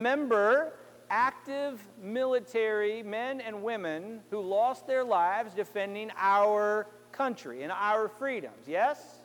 remember 0.00 0.74
active 1.10 1.80
military 2.00 3.02
men 3.02 3.40
and 3.40 3.64
women 3.64 4.20
who 4.30 4.40
lost 4.40 4.86
their 4.86 5.02
lives 5.02 5.54
defending 5.54 6.08
our 6.16 6.86
country 7.10 7.64
and 7.64 7.72
our 7.72 8.08
freedoms, 8.08 8.68
yes? 8.68 9.22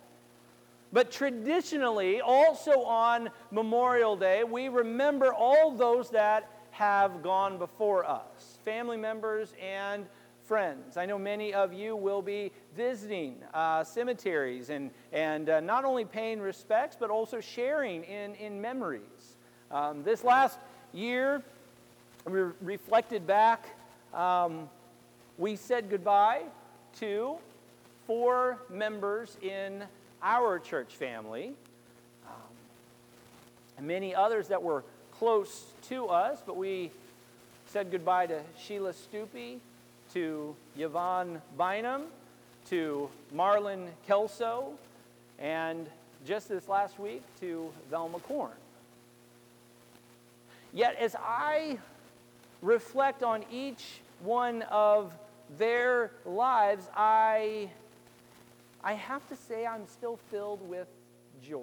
But 0.92 1.12
traditionally, 1.12 2.22
also 2.22 2.82
on 2.86 3.30
Memorial 3.52 4.16
Day, 4.16 4.44
we 4.44 4.68
remember 4.68 5.32
all 5.32 5.70
those 5.70 6.10
that 6.10 6.50
have 6.72 7.22
gone 7.22 7.60
before 7.60 8.04
us 8.04 8.58
family 8.66 8.98
members 8.98 9.54
and 9.62 10.08
friends. 10.44 10.98
I 10.98 11.06
know 11.06 11.20
many 11.20 11.54
of 11.54 11.72
you 11.72 11.96
will 11.96 12.24
be 12.24 12.52
visiting 12.76 13.36
uh, 13.54 13.84
cemeteries 13.84 14.72
and, 14.72 14.90
and 15.12 15.50
uh, 15.50 15.60
not 15.60 15.86
only 15.86 16.04
paying 16.04 16.40
respects, 16.40 16.98
but 17.00 17.12
also 17.12 17.40
sharing 17.40 18.04
in, 18.06 18.34
in 18.36 18.60
memories. 18.60 19.33
Um, 19.74 20.04
this 20.04 20.24
last 20.24 20.60
year, 20.94 21.42
we 22.30 22.42
reflected 22.62 23.26
back, 23.26 23.66
um, 24.14 24.70
we 25.40 25.56
said 25.56 25.90
goodbye 25.90 26.44
to 27.00 27.38
four 28.06 28.60
members 28.70 29.36
in 29.42 29.84
our 30.22 30.60
church 30.60 30.94
family, 30.94 31.54
um, 32.28 32.54
and 33.80 33.88
many 33.88 34.14
others 34.14 34.48
that 34.50 34.62
were 34.62 34.84
close 35.12 35.64
to 35.90 36.06
us, 36.06 36.44
but 36.46 36.56
we 36.56 36.92
said 37.66 37.90
goodbye 37.90 38.28
to 38.28 38.42
Sheila 38.64 38.94
Stupi, 38.94 39.58
to 40.14 40.56
Yvonne 40.78 41.42
Bynum, 41.58 42.04
to 42.70 43.10
Marlon 43.36 43.88
Kelso, 44.06 44.74
and 45.40 45.88
just 46.28 46.48
this 46.48 46.68
last 46.68 47.00
week 47.00 47.24
to 47.40 47.72
Velma 47.90 48.20
Korn. 48.20 48.52
Yet, 50.74 50.96
as 51.00 51.16
I 51.16 51.78
reflect 52.62 53.22
on 53.22 53.46
each 53.52 54.02
one 54.22 54.64
of 54.64 55.14
their 55.60 56.12
lives, 56.26 56.90
I, 56.96 57.70
I 58.84 58.94
have 58.94 59.28
to 59.30 59.36
say 59.36 59.68
I'm 59.68 59.86
still 59.88 60.18
filled 60.32 60.68
with 60.68 60.88
joy 61.44 61.60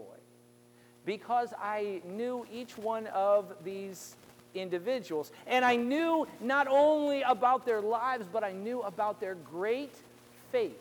because 1.05 1.53
I 1.61 2.03
knew 2.05 2.47
each 2.53 2.79
one 2.79 3.09
of 3.09 3.53
these 3.65 4.15
individuals. 4.55 5.33
And 5.47 5.65
I 5.65 5.75
knew 5.75 6.29
not 6.41 6.69
only 6.69 7.23
about 7.23 7.65
their 7.67 7.81
lives, 7.81 8.27
but 8.33 8.45
I 8.45 8.53
knew 8.53 8.81
about 8.83 9.21
their 9.21 9.35
great 9.35 9.95
faith. 10.53 10.79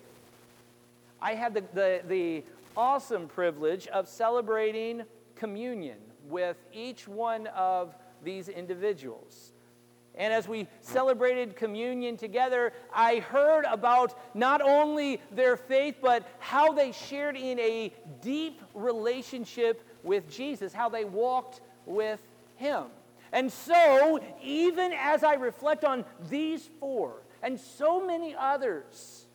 I 1.22 1.33
had 1.33 1.53
the, 1.53 1.63
the, 1.73 2.02
the 2.07 2.44
awesome 2.77 3.27
privilege 3.27 3.88
of 3.88 4.07
celebrating 4.07 5.03
communion 5.35 5.97
with 6.27 6.57
each 6.73 7.07
one 7.07 7.47
of 7.47 7.95
these 8.23 8.50
individuals. 8.50 9.53
And 10.16 10.34
as 10.34 10.48
we 10.48 10.67
celebrated 10.81 11.56
communion 11.56 12.17
together, 12.17 12.73
I 12.94 13.20
heard 13.20 13.64
about 13.66 14.20
not 14.36 14.62
only 14.62 15.22
their 15.31 15.56
faith, 15.56 15.95
but 16.02 16.28
how 16.40 16.73
they 16.73 16.92
shared 16.92 17.38
in 17.38 17.58
a 17.59 17.94
deep 18.22 18.62
relationship 18.73 19.81
with 20.03 20.30
Jesus, 20.30 20.73
how 20.73 20.90
they 20.90 21.06
walked 21.06 21.62
with 21.86 22.22
Him. 22.56 22.86
And 23.31 23.52
so, 23.52 24.20
even 24.44 24.92
as 24.94 25.23
I 25.23 25.36
reflect 25.36 25.86
on 25.86 26.03
these 26.30 26.70
four 26.80 27.22
and 27.42 27.59
so 27.59 28.06
many 28.06 28.36
others 28.38 29.28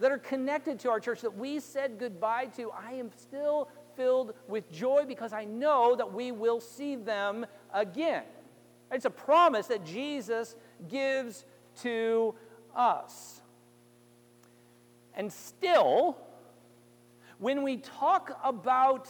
that 0.00 0.12
are 0.12 0.18
connected 0.18 0.78
to 0.80 0.90
our 0.90 1.00
church 1.00 1.20
that 1.22 1.36
we 1.36 1.60
said 1.60 1.98
goodbye 1.98 2.46
to, 2.56 2.70
I 2.70 2.92
am 2.92 3.10
still 3.16 3.68
filled 3.96 4.34
with 4.46 4.70
joy 4.70 5.04
because 5.06 5.32
I 5.32 5.44
know 5.44 5.96
that 5.96 6.12
we 6.12 6.32
will 6.32 6.60
see 6.60 6.96
them 6.96 7.46
again. 7.72 8.24
It's 8.92 9.04
a 9.04 9.10
promise 9.10 9.66
that 9.68 9.84
Jesus 9.84 10.54
gives 10.88 11.44
to 11.82 12.34
us. 12.74 13.40
And 15.14 15.32
still, 15.32 16.16
when 17.38 17.62
we 17.62 17.78
talk 17.78 18.38
about 18.44 19.08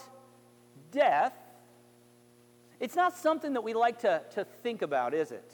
death, 0.91 1.33
it's 2.79 2.95
not 2.95 3.17
something 3.17 3.53
that 3.53 3.61
we 3.61 3.73
like 3.73 3.99
to, 3.99 4.21
to 4.31 4.45
think 4.45 4.81
about, 4.81 5.13
is 5.13 5.31
it? 5.31 5.51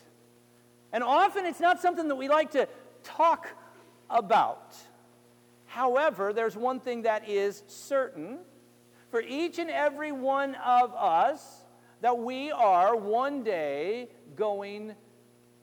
And 0.92 1.04
often 1.04 1.46
it's 1.46 1.60
not 1.60 1.82
something 1.82 2.08
that 2.08 2.16
we 2.16 2.28
like 2.28 2.52
to 2.52 2.68
talk 3.04 3.48
about. 4.10 4.76
However, 5.74 6.34
there's 6.34 6.56
one 6.56 6.80
thing 6.80 7.02
that 7.02 7.28
is 7.28 7.64
certain 7.66 8.38
for 9.10 9.22
each 9.22 9.58
and 9.58 9.72
every 9.72 10.12
one 10.12 10.54
of 10.56 10.94
us 10.94 11.64
that 12.02 12.20
we 12.20 12.52
are 12.52 12.96
one 12.96 13.44
day 13.44 14.10
going 14.36 14.94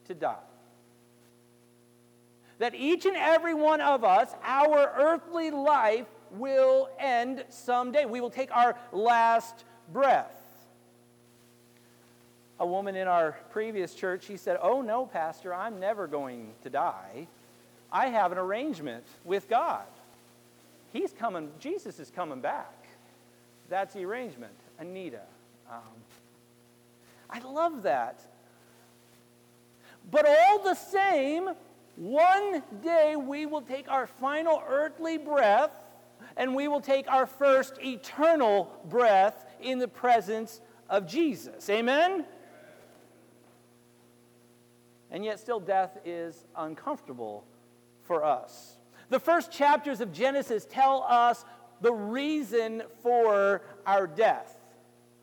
to 0.07 0.15
die. 0.15 0.35
That 2.59 2.75
each 2.75 3.07
and 3.07 3.17
every 3.17 3.55
one 3.55 3.81
of 3.81 4.03
us, 4.03 4.35
our 4.43 4.93
earthly 4.99 5.53
life 5.53 6.07
will 6.33 6.89
end 6.99 7.45
someday. 7.49 8.05
We 8.05 8.21
will 8.21 8.31
take 8.31 8.51
our 8.55 8.77
last 8.93 9.65
breath 9.93 10.41
a 12.59 12.67
woman 12.67 12.95
in 12.95 13.09
our 13.09 13.39
previous 13.51 13.95
church, 13.95 14.25
she 14.25 14.37
said, 14.37 14.59
Oh, 14.61 14.83
no, 14.83 15.07
Pastor, 15.07 15.55
I'm 15.55 15.81
never 15.81 16.07
going 16.07 16.53
to 16.63 16.69
die. 16.69 17.27
I 17.91 18.09
have 18.09 18.33
an 18.33 18.39
arrangement 18.39 19.05
with 19.25 19.49
God. 19.49 19.87
He's 20.93 21.13
coming, 21.13 21.51
Jesus 21.59 21.99
is 22.01 22.11
coming 22.11 22.41
back. 22.41 22.87
That's 23.69 23.95
the 23.95 24.05
arrangement. 24.05 24.55
Anita. 24.79 25.23
Um, 25.71 25.79
I 27.29 27.39
love 27.41 27.85
that. 27.85 28.21
But 30.11 30.27
all 30.27 30.63
the 30.63 30.75
same, 30.75 31.51
one 31.97 32.63
day 32.83 33.15
we 33.17 33.47
will 33.47 33.63
take 33.63 33.89
our 33.89 34.07
final 34.07 34.63
earthly 34.67 35.19
breath 35.19 35.73
and 36.37 36.55
we 36.55 36.69
will 36.69 36.81
take 36.81 37.11
our 37.11 37.27
first 37.27 37.79
eternal 37.83 38.73
breath 38.89 39.45
in 39.61 39.79
the 39.79 39.89
presence 39.89 40.61
of 40.89 41.07
Jesus. 41.07 41.69
Amen? 41.71 42.25
and 45.11 45.25
yet 45.25 45.41
still 45.41 45.61
death 45.61 45.99
is 46.05 46.45
uncomfortable 46.57 47.45
for 48.03 48.25
us. 48.25 48.77
The 49.11 49.21
first 49.21 49.53
chapters 49.53 50.01
of 50.01 50.13
Genesis 50.13 50.65
tell 50.65 51.05
us 51.07 51.45
the 51.81 51.93
reason 51.93 52.83
for 53.03 53.63
our 53.85 54.07
death. 54.07 54.57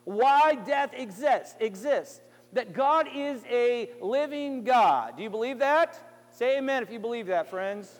Why 0.03 0.55
death 0.55 0.91
exists, 0.93 1.55
exists. 1.59 2.21
That 2.53 2.73
God 2.73 3.07
is 3.13 3.41
a 3.49 3.89
living 4.01 4.63
God. 4.63 5.17
Do 5.17 5.23
you 5.23 5.29
believe 5.29 5.59
that? 5.59 5.99
Say 6.31 6.57
amen 6.57 6.83
if 6.83 6.91
you 6.91 6.99
believe 6.99 7.27
that, 7.27 7.49
friends. 7.49 7.99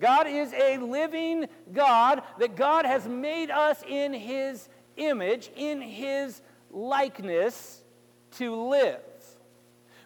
God 0.00 0.26
is 0.26 0.52
a 0.52 0.78
living 0.78 1.46
God, 1.72 2.22
that 2.38 2.56
God 2.56 2.84
has 2.84 3.06
made 3.06 3.50
us 3.50 3.82
in 3.88 4.12
His 4.12 4.68
image, 4.96 5.50
in 5.54 5.80
His 5.80 6.42
likeness 6.70 7.82
to 8.32 8.54
live. 8.54 9.00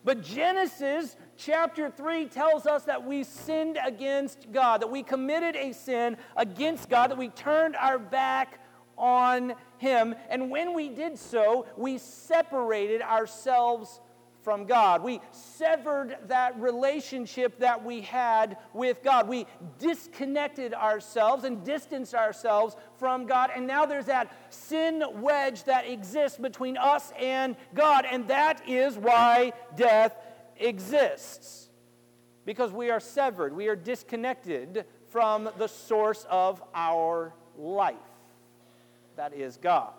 But 0.05 0.23
Genesis 0.23 1.17
chapter 1.37 1.91
3 1.91 2.27
tells 2.27 2.67
us 2.67 2.85
that 2.85 3.05
we 3.05 3.25
sinned 3.25 3.79
against 3.85 4.51
God, 4.53 4.83
that 4.83 4.91
we 4.91 5.03
committed 5.03 5.57
a 5.57 5.73
sin 5.73 6.17
against 6.37 6.89
God, 6.89 7.11
that 7.11 7.19
we 7.19 7.29
turned 7.29 7.77
our 7.77 7.99
back 7.99 8.61
on 8.99 9.55
Him. 9.79 10.15
And 10.29 10.51
when 10.51 10.75
we 10.75 10.89
did 10.89 11.19
so, 11.19 11.67
we 11.77 11.99
separated 11.99 13.03
ourselves 13.03 14.01
from 14.47 14.65
God. 14.65 15.03
We 15.03 15.21
severed 15.33 16.19
that 16.29 16.57
relationship 16.61 17.59
that 17.59 17.85
we 17.85 18.03
had 18.03 18.59
with 18.73 19.03
God. 19.03 19.27
We 19.27 19.45
disconnected 19.81 20.73
ourselves 20.73 21.43
and 21.43 21.65
distanced 21.65 22.15
ourselves 22.15 22.77
from 22.97 23.27
God. 23.27 23.51
And 23.53 23.67
now 23.67 23.87
there's 23.87 24.07
that 24.07 24.33
sin 24.51 25.03
wedge 25.15 25.65
that 25.65 25.91
exists 25.91 26.39
between 26.39 26.77
us 26.77 27.13
and 27.19 27.57
God. 27.75 28.07
And 28.09 28.29
that 28.29 28.69
is 28.69 28.97
why 28.97 29.53
death 29.75 30.15
exists. 30.59 31.69
Because 32.45 32.71
we 32.73 32.91
are 32.91 33.01
severed, 33.01 33.55
we 33.55 33.69
are 33.69 33.77
disconnected 33.77 34.85
from 35.09 35.49
the 35.59 35.67
source 35.67 36.25
of 36.31 36.63
our 36.75 37.35
life. 37.59 37.97
That 39.17 39.35
is 39.35 39.57
God. 39.57 39.93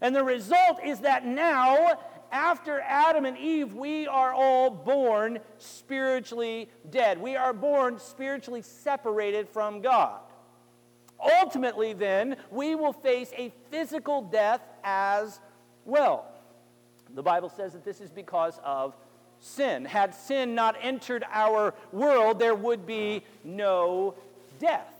And 0.00 0.14
the 0.14 0.24
result 0.24 0.84
is 0.84 1.00
that 1.00 1.24
now 1.24 1.98
after 2.34 2.80
Adam 2.80 3.24
and 3.24 3.38
Eve, 3.38 3.74
we 3.74 4.08
are 4.08 4.32
all 4.32 4.68
born 4.68 5.38
spiritually 5.58 6.68
dead. 6.90 7.18
We 7.20 7.36
are 7.36 7.52
born 7.52 8.00
spiritually 8.00 8.62
separated 8.62 9.48
from 9.48 9.80
God. 9.80 10.20
Ultimately, 11.40 11.92
then, 11.92 12.36
we 12.50 12.74
will 12.74 12.92
face 12.92 13.32
a 13.38 13.52
physical 13.70 14.20
death 14.20 14.60
as 14.82 15.40
well. 15.84 16.26
The 17.14 17.22
Bible 17.22 17.48
says 17.48 17.72
that 17.74 17.84
this 17.84 18.00
is 18.00 18.10
because 18.10 18.58
of 18.64 18.96
sin. 19.44 19.84
Had 19.84 20.14
sin 20.14 20.54
not 20.54 20.76
entered 20.80 21.24
our 21.30 21.74
world, 21.92 22.38
there 22.38 22.54
would 22.54 22.86
be 22.86 23.22
no 23.44 24.14
death. 24.58 24.94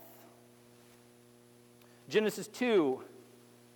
Genesis 2.07 2.47
2 2.47 3.01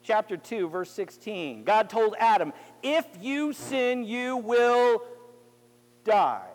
chapter 0.03 0.37
2, 0.37 0.69
verse 0.69 0.91
16. 0.91 1.63
God 1.63 1.89
told 1.89 2.15
Adam, 2.19 2.53
if 2.83 3.05
you 3.19 3.53
sin, 3.53 4.03
you 4.03 4.37
will 4.37 5.03
die. 6.03 6.47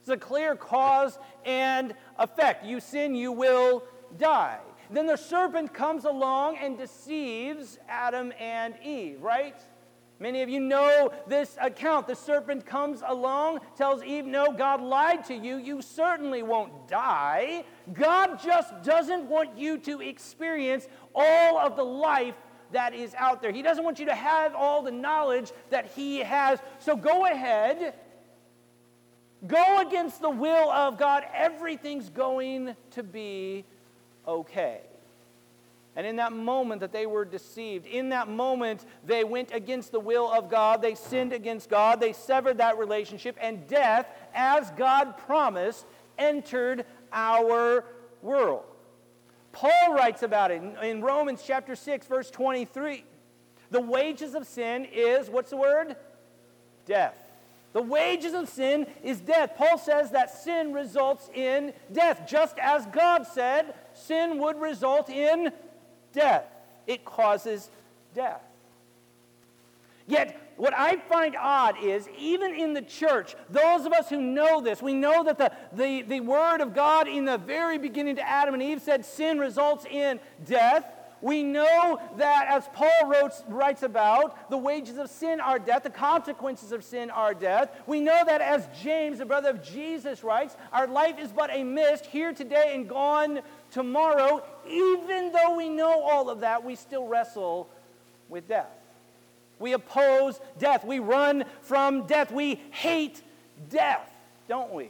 It's 0.00 0.08
a 0.08 0.16
clear 0.16 0.56
cause 0.56 1.18
and 1.44 1.94
effect. 2.18 2.64
You 2.64 2.80
sin, 2.80 3.14
you 3.14 3.30
will 3.30 3.84
die. 4.18 4.58
Then 4.90 5.06
the 5.06 5.16
serpent 5.16 5.72
comes 5.72 6.04
along 6.04 6.56
and 6.58 6.76
deceives 6.76 7.78
Adam 7.88 8.32
and 8.38 8.74
Eve, 8.84 9.22
right? 9.22 9.56
Many 10.22 10.42
of 10.42 10.48
you 10.48 10.60
know 10.60 11.10
this 11.26 11.56
account. 11.60 12.06
The 12.06 12.14
serpent 12.14 12.64
comes 12.64 13.02
along, 13.04 13.58
tells 13.76 14.04
Eve, 14.04 14.24
No, 14.24 14.52
God 14.52 14.80
lied 14.80 15.24
to 15.24 15.34
you. 15.34 15.56
You 15.56 15.82
certainly 15.82 16.44
won't 16.44 16.86
die. 16.86 17.64
God 17.92 18.40
just 18.40 18.84
doesn't 18.84 19.24
want 19.24 19.58
you 19.58 19.78
to 19.78 20.00
experience 20.00 20.86
all 21.12 21.58
of 21.58 21.74
the 21.74 21.84
life 21.84 22.36
that 22.70 22.94
is 22.94 23.12
out 23.18 23.42
there. 23.42 23.50
He 23.50 23.62
doesn't 23.62 23.82
want 23.82 23.98
you 23.98 24.06
to 24.06 24.14
have 24.14 24.54
all 24.54 24.80
the 24.80 24.92
knowledge 24.92 25.50
that 25.70 25.86
He 25.86 26.18
has. 26.18 26.60
So 26.78 26.94
go 26.94 27.26
ahead, 27.26 27.94
go 29.44 29.80
against 29.80 30.22
the 30.22 30.30
will 30.30 30.70
of 30.70 30.98
God. 30.98 31.24
Everything's 31.34 32.10
going 32.10 32.76
to 32.92 33.02
be 33.02 33.64
okay. 34.28 34.82
And 35.94 36.06
in 36.06 36.16
that 36.16 36.32
moment 36.32 36.80
that 36.80 36.92
they 36.92 37.04
were 37.04 37.24
deceived, 37.24 37.86
in 37.86 38.08
that 38.10 38.28
moment 38.28 38.86
they 39.04 39.24
went 39.24 39.52
against 39.52 39.92
the 39.92 40.00
will 40.00 40.32
of 40.32 40.48
God, 40.48 40.80
they 40.80 40.94
sinned 40.94 41.34
against 41.34 41.68
God, 41.68 42.00
they 42.00 42.14
severed 42.14 42.58
that 42.58 42.78
relationship, 42.78 43.36
and 43.40 43.66
death, 43.66 44.06
as 44.34 44.70
God 44.72 45.18
promised, 45.18 45.84
entered 46.16 46.86
our 47.12 47.84
world. 48.22 48.64
Paul 49.52 49.92
writes 49.92 50.22
about 50.22 50.50
it 50.50 50.62
in, 50.82 51.02
Romans 51.02 51.42
chapter 51.46 51.76
6, 51.76 52.06
verse 52.06 52.30
23. 52.30 53.04
The 53.70 53.80
wages 53.80 54.34
of 54.34 54.46
sin 54.46 54.86
is, 54.90 55.28
what's 55.28 55.50
the 55.50 55.58
word? 55.58 55.96
Death. 56.86 57.18
The 57.74 57.82
wages 57.82 58.34
of 58.34 58.48
sin 58.48 58.86
is 59.02 59.20
death. 59.20 59.54
Paul 59.56 59.78
says 59.78 60.10
that 60.10 60.30
sin 60.30 60.72
results 60.72 61.30
in 61.34 61.72
death. 61.90 62.26
Just 62.26 62.58
as 62.58 62.86
God 62.86 63.26
said, 63.26 63.74
sin 63.94 64.38
would 64.38 64.60
result 64.60 65.08
in 65.08 65.52
death. 66.12 66.44
It 66.86 67.04
causes 67.04 67.70
death. 68.14 68.42
Yet, 70.06 70.54
what 70.56 70.74
I 70.76 70.96
find 70.96 71.36
odd 71.36 71.76
is, 71.82 72.08
even 72.18 72.54
in 72.54 72.74
the 72.74 72.82
church, 72.82 73.34
those 73.48 73.86
of 73.86 73.92
us 73.92 74.08
who 74.08 74.20
know 74.20 74.60
this, 74.60 74.82
we 74.82 74.94
know 74.94 75.24
that 75.24 75.38
the, 75.38 75.52
the, 75.72 76.02
the 76.02 76.20
Word 76.20 76.60
of 76.60 76.74
God 76.74 77.08
in 77.08 77.24
the 77.24 77.38
very 77.38 77.78
beginning 77.78 78.16
to 78.16 78.28
Adam 78.28 78.54
and 78.54 78.62
Eve 78.62 78.82
said 78.82 79.04
sin 79.04 79.38
results 79.38 79.86
in 79.90 80.20
death. 80.44 80.84
We 81.20 81.44
know 81.44 82.00
that, 82.16 82.48
as 82.48 82.68
Paul 82.74 83.06
wrote, 83.06 83.32
writes 83.46 83.84
about, 83.84 84.50
the 84.50 84.58
wages 84.58 84.98
of 84.98 85.08
sin 85.08 85.40
are 85.40 85.60
death, 85.60 85.84
the 85.84 85.90
consequences 85.90 86.72
of 86.72 86.82
sin 86.82 87.10
are 87.10 87.32
death. 87.32 87.70
We 87.86 88.00
know 88.00 88.24
that, 88.26 88.40
as 88.40 88.66
James, 88.82 89.18
the 89.18 89.24
brother 89.24 89.50
of 89.50 89.62
Jesus, 89.62 90.24
writes, 90.24 90.56
our 90.72 90.88
life 90.88 91.20
is 91.20 91.30
but 91.30 91.50
a 91.52 91.62
mist, 91.62 92.06
here 92.06 92.32
today 92.32 92.72
and 92.74 92.88
gone 92.88 93.40
tomorrow. 93.70 94.42
Even 94.68 95.32
though 95.32 95.56
we 95.56 95.68
know 95.68 96.02
all 96.02 96.30
of 96.30 96.40
that, 96.40 96.64
we 96.64 96.74
still 96.74 97.06
wrestle 97.06 97.68
with 98.28 98.48
death. 98.48 98.70
We 99.58 99.72
oppose 99.74 100.40
death. 100.58 100.84
We 100.84 100.98
run 100.98 101.44
from 101.62 102.06
death. 102.06 102.32
We 102.32 102.56
hate 102.70 103.22
death, 103.70 104.10
don't 104.48 104.72
we? 104.72 104.88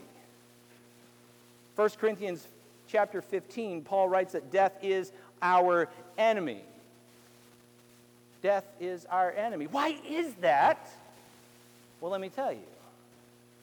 1 1.76 1.90
Corinthians 2.00 2.46
chapter 2.88 3.22
15, 3.22 3.82
Paul 3.82 4.08
writes 4.08 4.32
that 4.32 4.50
death 4.50 4.72
is 4.82 5.12
our 5.40 5.88
enemy. 6.18 6.62
Death 8.42 8.64
is 8.80 9.06
our 9.06 9.30
enemy. 9.32 9.66
Why 9.66 9.96
is 10.08 10.34
that? 10.40 10.90
Well, 12.00 12.10
let 12.10 12.20
me 12.20 12.28
tell 12.28 12.52
you. 12.52 12.60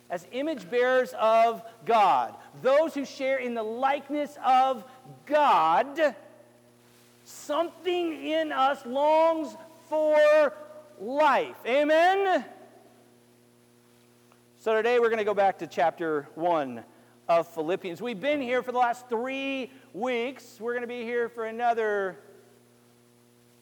As 0.09 0.25
image 0.31 0.69
bearers 0.69 1.13
of 1.19 1.61
God, 1.85 2.33
those 2.61 2.93
who 2.93 3.05
share 3.05 3.37
in 3.37 3.53
the 3.53 3.63
likeness 3.63 4.35
of 4.43 4.83
God, 5.25 6.15
something 7.25 8.25
in 8.25 8.51
us 8.51 8.83
longs 8.85 9.55
for 9.87 10.53
life. 10.99 11.55
Amen? 11.65 12.43
So 14.59 14.75
today 14.75 14.99
we're 14.99 15.09
going 15.09 15.19
to 15.19 15.25
go 15.25 15.33
back 15.33 15.59
to 15.59 15.67
chapter 15.67 16.27
1 16.35 16.83
of 17.29 17.47
Philippians. 17.47 18.01
We've 18.01 18.19
been 18.19 18.41
here 18.41 18.63
for 18.63 18.71
the 18.71 18.79
last 18.79 19.07
three 19.07 19.71
weeks. 19.93 20.57
We're 20.59 20.73
going 20.73 20.81
to 20.81 20.87
be 20.87 21.03
here 21.03 21.29
for 21.29 21.45
another, 21.45 22.17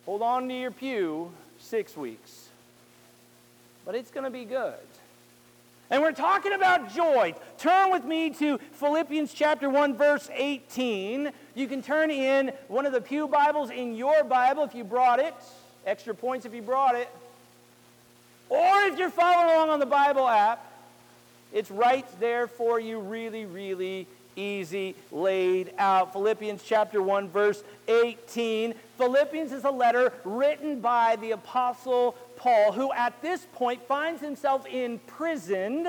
hold 0.05 0.21
on 0.21 0.47
to 0.47 0.53
your 0.55 0.71
pew, 0.71 1.31
six 1.59 1.97
weeks. 1.97 2.47
But 3.85 3.95
it's 3.95 4.09
going 4.09 4.23
to 4.23 4.29
be 4.29 4.45
good. 4.45 4.86
And 5.89 6.01
we're 6.01 6.11
talking 6.11 6.51
about 6.51 6.93
joy. 6.93 7.33
Turn 7.57 7.91
with 7.91 8.03
me 8.03 8.29
to 8.31 8.57
Philippians 8.73 9.33
chapter 9.33 9.69
1, 9.69 9.95
verse 9.95 10.29
18. 10.33 11.31
You 11.55 11.67
can 11.67 11.81
turn 11.81 12.11
in 12.11 12.51
one 12.67 12.85
of 12.85 12.91
the 12.91 12.99
Pew 12.99 13.27
Bibles 13.27 13.69
in 13.69 13.95
your 13.95 14.25
Bible 14.25 14.63
if 14.63 14.75
you 14.75 14.83
brought 14.83 15.19
it. 15.19 15.33
Extra 15.85 16.13
points 16.13 16.45
if 16.45 16.53
you 16.53 16.61
brought 16.61 16.95
it. 16.95 17.09
Or 18.49 18.81
if 18.81 18.99
you're 18.99 19.09
following 19.09 19.49
along 19.49 19.69
on 19.69 19.79
the 19.79 19.85
Bible 19.85 20.27
app, 20.27 20.73
it's 21.53 21.71
right 21.71 22.05
there 22.19 22.47
for 22.47 22.81
you, 22.81 22.99
really, 22.99 23.45
really 23.45 24.07
easy, 24.35 24.93
laid 25.11 25.73
out. 25.77 26.11
Philippians 26.11 26.63
chapter 26.63 27.01
1, 27.01 27.29
verse 27.29 27.63
18. 27.87 28.73
Philippians 28.97 29.53
is 29.53 29.63
a 29.63 29.71
letter 29.71 30.11
written 30.25 30.81
by 30.81 31.15
the 31.15 31.31
Apostle 31.31 32.15
Paul, 32.37 32.71
who 32.71 32.93
at 32.93 33.21
this 33.21 33.45
point 33.53 33.85
finds 33.87 34.21
himself 34.21 34.65
imprisoned. 34.65 35.87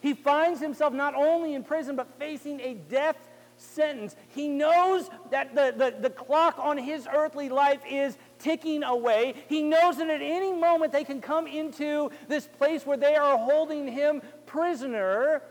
He 0.00 0.14
finds 0.14 0.60
himself 0.60 0.92
not 0.92 1.14
only 1.14 1.54
in 1.54 1.64
prison, 1.64 1.96
but 1.96 2.18
facing 2.18 2.60
a 2.60 2.74
death 2.74 3.16
sentence. 3.56 4.14
He 4.28 4.48
knows 4.48 5.08
that 5.30 5.54
the, 5.54 5.74
the, 5.76 5.96
the 6.00 6.10
clock 6.10 6.58
on 6.58 6.76
his 6.78 7.08
earthly 7.12 7.48
life 7.48 7.80
is 7.90 8.16
ticking 8.38 8.82
away. 8.82 9.34
He 9.48 9.62
knows 9.62 9.96
that 9.96 10.08
at 10.08 10.22
any 10.22 10.52
moment 10.52 10.92
they 10.92 11.04
can 11.04 11.20
come 11.20 11.46
into 11.46 12.10
this 12.28 12.46
place 12.46 12.86
where 12.86 12.96
they 12.98 13.16
are 13.16 13.38
holding 13.38 13.88
him 13.88 14.22
prisoner, 14.46 15.42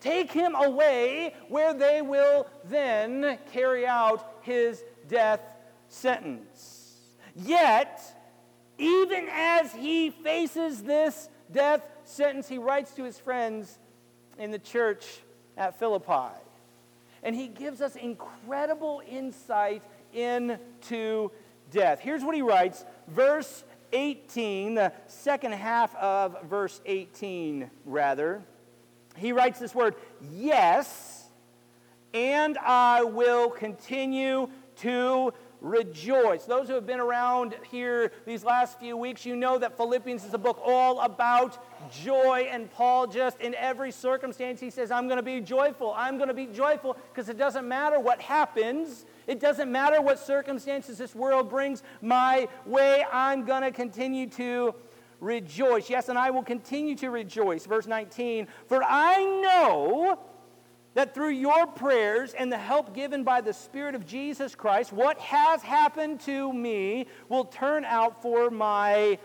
take 0.00 0.30
him 0.30 0.54
away, 0.54 1.34
where 1.48 1.72
they 1.72 2.02
will 2.02 2.46
then 2.64 3.38
carry 3.52 3.86
out 3.86 4.36
his 4.42 4.84
death 5.08 5.40
sentence. 5.88 7.00
Yet, 7.34 8.00
even 8.78 9.28
as 9.30 9.72
he 9.72 10.10
faces 10.10 10.82
this 10.82 11.28
death 11.50 11.82
sentence, 12.04 12.48
he 12.48 12.58
writes 12.58 12.92
to 12.92 13.04
his 13.04 13.18
friends 13.18 13.78
in 14.38 14.50
the 14.50 14.58
church 14.58 15.04
at 15.56 15.78
Philippi. 15.78 16.34
And 17.22 17.34
he 17.34 17.48
gives 17.48 17.80
us 17.80 17.96
incredible 17.96 19.02
insight 19.08 19.82
into 20.12 21.30
death. 21.70 22.00
Here's 22.00 22.22
what 22.22 22.34
he 22.34 22.42
writes, 22.42 22.84
verse 23.08 23.64
18, 23.92 24.74
the 24.74 24.92
second 25.06 25.52
half 25.52 25.94
of 25.96 26.42
verse 26.44 26.80
18, 26.86 27.70
rather. 27.84 28.42
He 29.16 29.32
writes 29.32 29.58
this 29.58 29.74
word, 29.74 29.94
yes, 30.32 31.24
and 32.12 32.58
I 32.58 33.04
will 33.04 33.48
continue 33.48 34.48
to 34.76 35.32
rejoice. 35.60 36.44
Those 36.44 36.68
who 36.68 36.74
have 36.74 36.86
been 36.86 37.00
around 37.00 37.54
here 37.70 38.12
these 38.26 38.44
last 38.44 38.78
few 38.78 38.96
weeks, 38.96 39.24
you 39.24 39.36
know 39.36 39.58
that 39.58 39.76
Philippians 39.76 40.24
is 40.24 40.34
a 40.34 40.38
book 40.38 40.60
all 40.64 41.00
about 41.00 41.58
joy. 41.90 42.48
And 42.50 42.70
Paul, 42.70 43.06
just 43.06 43.40
in 43.40 43.54
every 43.54 43.90
circumstance, 43.90 44.60
he 44.60 44.70
says, 44.70 44.90
I'm 44.90 45.06
going 45.06 45.18
to 45.18 45.22
be 45.22 45.40
joyful. 45.40 45.94
I'm 45.96 46.16
going 46.16 46.28
to 46.28 46.34
be 46.34 46.46
joyful 46.46 46.96
because 47.12 47.28
it 47.28 47.38
doesn't 47.38 47.66
matter 47.66 47.98
what 48.00 48.20
happens. 48.20 49.06
It 49.26 49.40
doesn't 49.40 49.70
matter 49.70 50.00
what 50.00 50.18
circumstances 50.18 50.98
this 50.98 51.14
world 51.14 51.50
brings 51.50 51.82
my 52.00 52.48
way. 52.64 53.04
I'm 53.12 53.44
going 53.44 53.62
to 53.62 53.70
continue 53.70 54.28
to 54.30 54.74
rejoice. 55.20 55.90
Yes, 55.90 56.08
and 56.08 56.18
I 56.18 56.30
will 56.30 56.42
continue 56.42 56.94
to 56.96 57.10
rejoice. 57.10 57.66
Verse 57.66 57.86
19, 57.86 58.46
for 58.66 58.82
I 58.84 59.24
know 59.42 60.20
that 60.96 61.12
through 61.12 61.28
your 61.28 61.66
prayers 61.66 62.32
and 62.32 62.50
the 62.50 62.56
help 62.56 62.94
given 62.94 63.22
by 63.22 63.42
the 63.42 63.52
Spirit 63.52 63.94
of 63.94 64.06
Jesus 64.06 64.54
Christ, 64.54 64.94
what 64.94 65.18
has 65.18 65.60
happened 65.60 66.20
to 66.20 66.50
me 66.54 67.06
will 67.28 67.44
turn 67.44 67.84
out 67.84 68.22
for 68.22 68.48
my 68.48 69.18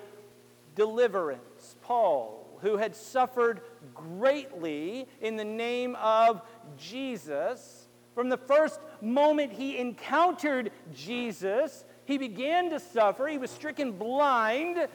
deliverance. 0.75 1.77
Paul, 1.81 2.45
who 2.61 2.75
had 2.75 2.93
suffered 2.93 3.61
greatly 3.95 5.07
in 5.21 5.37
the 5.37 5.45
name 5.45 5.95
of 5.95 6.41
Jesus, 6.77 7.87
from 8.15 8.27
the 8.27 8.35
first 8.35 8.81
moment 8.99 9.53
he 9.53 9.77
encountered 9.77 10.71
Jesus, 10.93 11.85
he 12.03 12.17
began 12.17 12.69
to 12.71 12.81
suffer. 12.81 13.29
He 13.29 13.37
was 13.37 13.49
stricken 13.49 13.93
blind. 13.93 14.89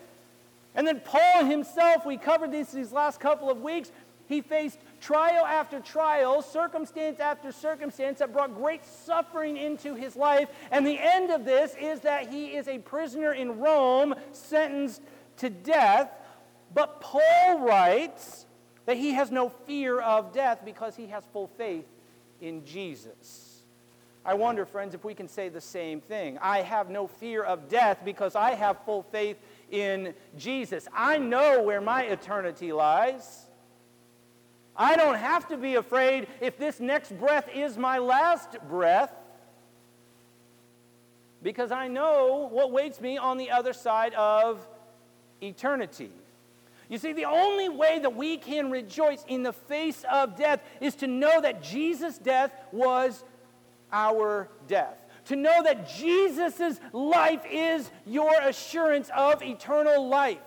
And 0.75 0.87
then 0.87 1.00
Paul 1.00 1.47
himself, 1.47 2.04
we 2.04 2.18
covered 2.18 2.52
this 2.52 2.73
these 2.73 2.92
last 2.92 3.18
couple 3.18 3.49
of 3.49 3.62
weeks, 3.62 3.90
he 4.28 4.42
faced 4.42 4.78
trial 5.00 5.45
after 5.45 5.81
trial, 5.81 6.43
circumstance 6.43 7.21
after 7.21 7.53
circumstance 7.53 8.19
that 8.19 8.33
brought 8.33 8.55
great 8.55 8.85
suffering 8.85 9.57
into 9.57 9.95
his 9.95 10.17
life. 10.17 10.49
And 10.71 10.87
the 10.87 10.99
end 10.99 11.31
of 11.31 11.45
this 11.45 11.75
is 11.81 12.00
that 12.00 12.29
he 12.29 12.57
is 12.57 12.69
a 12.69 12.79
prisoner 12.79 13.33
in 13.33 13.59
Rome, 13.59 14.15
sentenced 14.33 15.03
to 15.38 15.50
death. 15.50 16.11
But 16.75 17.00
Paul 17.00 17.61
writes 17.61 18.47
that 18.87 18.97
he 18.97 19.12
has 19.12 19.31
no 19.31 19.49
fear 19.49 20.00
of 20.00 20.33
death 20.33 20.61
because 20.65 20.97
he 20.97 21.07
has 21.09 21.25
full 21.33 21.49
faith 21.57 21.87
in 22.41 22.65
Jesus. 22.65 23.62
I 24.25 24.35
wonder, 24.35 24.67
friends, 24.67 24.93
if 24.95 25.05
we 25.05 25.15
can 25.15 25.29
say 25.29 25.49
the 25.49 25.61
same 25.61 26.00
thing. 26.00 26.37
I 26.43 26.62
have 26.62 26.91
no 26.91 27.07
fear 27.07 27.45
of 27.45 27.69
death 27.69 27.99
because 28.05 28.35
I 28.35 28.55
have 28.55 28.85
full 28.85 29.05
faith 29.05 29.37
in 29.71 30.15
Jesus. 30.37 30.88
I 30.93 31.19
know 31.19 31.62
where 31.62 31.81
my 31.81 32.03
eternity 32.03 32.73
lies. 32.73 33.46
I 34.78 34.97
don't 34.97 35.16
have 35.16 35.49
to 35.49 35.56
be 35.56 35.76
afraid 35.76 36.28
if 36.40 36.59
this 36.59 36.80
next 36.80 37.16
breath 37.18 37.49
is 37.54 37.78
my 37.78 37.99
last 37.99 38.56
breath 38.68 39.12
because 41.42 41.71
I 41.71 41.88
know 41.88 42.49
what 42.50 42.73
waits 42.73 43.00
me 43.00 43.18
on 43.18 43.38
the 43.38 43.50
other 43.50 43.73
side 43.73 44.14
of 44.14 44.66
eternity. 45.40 46.11
You 46.88 46.99
see, 46.99 47.12
the 47.12 47.25
only 47.25 47.68
way 47.68 47.99
that 48.00 48.14
we 48.14 48.37
can 48.37 48.71
rejoice 48.71 49.25
in 49.28 49.42
the 49.42 49.52
face 49.52 50.04
of 50.11 50.37
death 50.37 50.61
is 50.80 50.95
to 50.97 51.06
know 51.06 51.40
that 51.40 51.62
Jesus' 51.62 52.18
death 52.18 52.52
was 52.73 53.25
our 53.92 54.49
death. 54.68 54.97
To 55.26 55.37
know 55.37 55.62
that 55.64 55.88
Jesus' 55.88 56.78
life 56.92 57.45
is 57.50 57.90
your 58.06 58.33
assurance 58.40 59.11
of 59.16 59.42
eternal 59.42 60.09
life. 60.09 60.38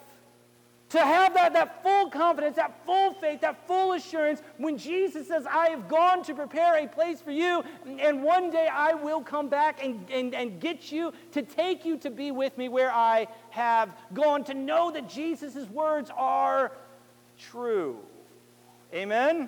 To 0.89 0.99
have 0.99 1.35
that, 1.35 1.53
that 1.53 1.83
full 1.83 2.09
confidence, 2.09 2.55
that 2.55 2.83
full 2.83 3.13
faith, 3.13 3.41
that 3.41 3.67
full 3.67 3.93
assurance 3.93 4.41
when 4.57 4.75
Jesus 4.75 5.27
says, 5.27 5.45
I 5.45 5.69
have 5.69 5.87
gone 5.87 6.23
to 6.23 6.33
prepare 6.33 6.83
a 6.83 6.87
place 6.87 7.21
for 7.21 7.29
you, 7.29 7.63
and 7.85 8.23
one 8.23 8.49
day 8.49 8.67
I 8.71 8.95
will 8.95 9.21
come 9.21 9.49
back 9.49 9.83
and, 9.83 10.09
and, 10.09 10.33
and 10.33 10.59
get 10.59 10.91
you 10.91 11.13
to 11.33 11.43
take 11.43 11.85
you 11.85 11.97
to 11.99 12.09
be 12.09 12.31
with 12.31 12.57
me 12.57 12.69
where 12.69 12.91
I 12.91 13.27
have 13.51 13.95
gone. 14.15 14.43
To 14.45 14.55
know 14.55 14.89
that 14.89 15.07
Jesus' 15.07 15.69
words 15.69 16.09
are 16.17 16.71
true. 17.37 17.99
Amen? 18.91 19.47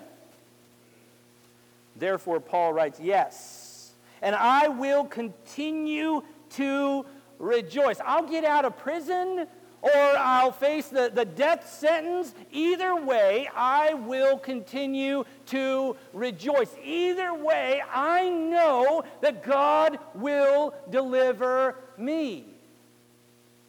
Therefore, 1.96 2.38
Paul 2.38 2.72
writes, 2.72 3.00
Yes, 3.00 3.92
and 4.22 4.36
I 4.36 4.68
will 4.68 5.04
continue 5.04 6.22
to 6.50 7.04
rejoice. 7.40 7.98
I'll 8.04 8.28
get 8.28 8.44
out 8.44 8.64
of 8.64 8.78
prison 8.78 9.48
or 9.82 9.90
I'll 9.92 10.52
face 10.52 10.88
the, 10.88 11.10
the 11.12 11.24
death 11.24 11.68
sentence. 11.68 12.34
Either 12.52 12.94
way, 12.94 13.50
I 13.54 13.94
will 13.94 14.38
continue 14.38 15.24
to 15.46 15.96
rejoice. 16.12 16.74
Either 16.84 17.34
way, 17.34 17.82
I 17.92 18.28
know 18.28 19.02
that 19.20 19.42
God 19.42 19.98
will 20.14 20.72
deliver 20.88 21.76
me. 21.98 22.46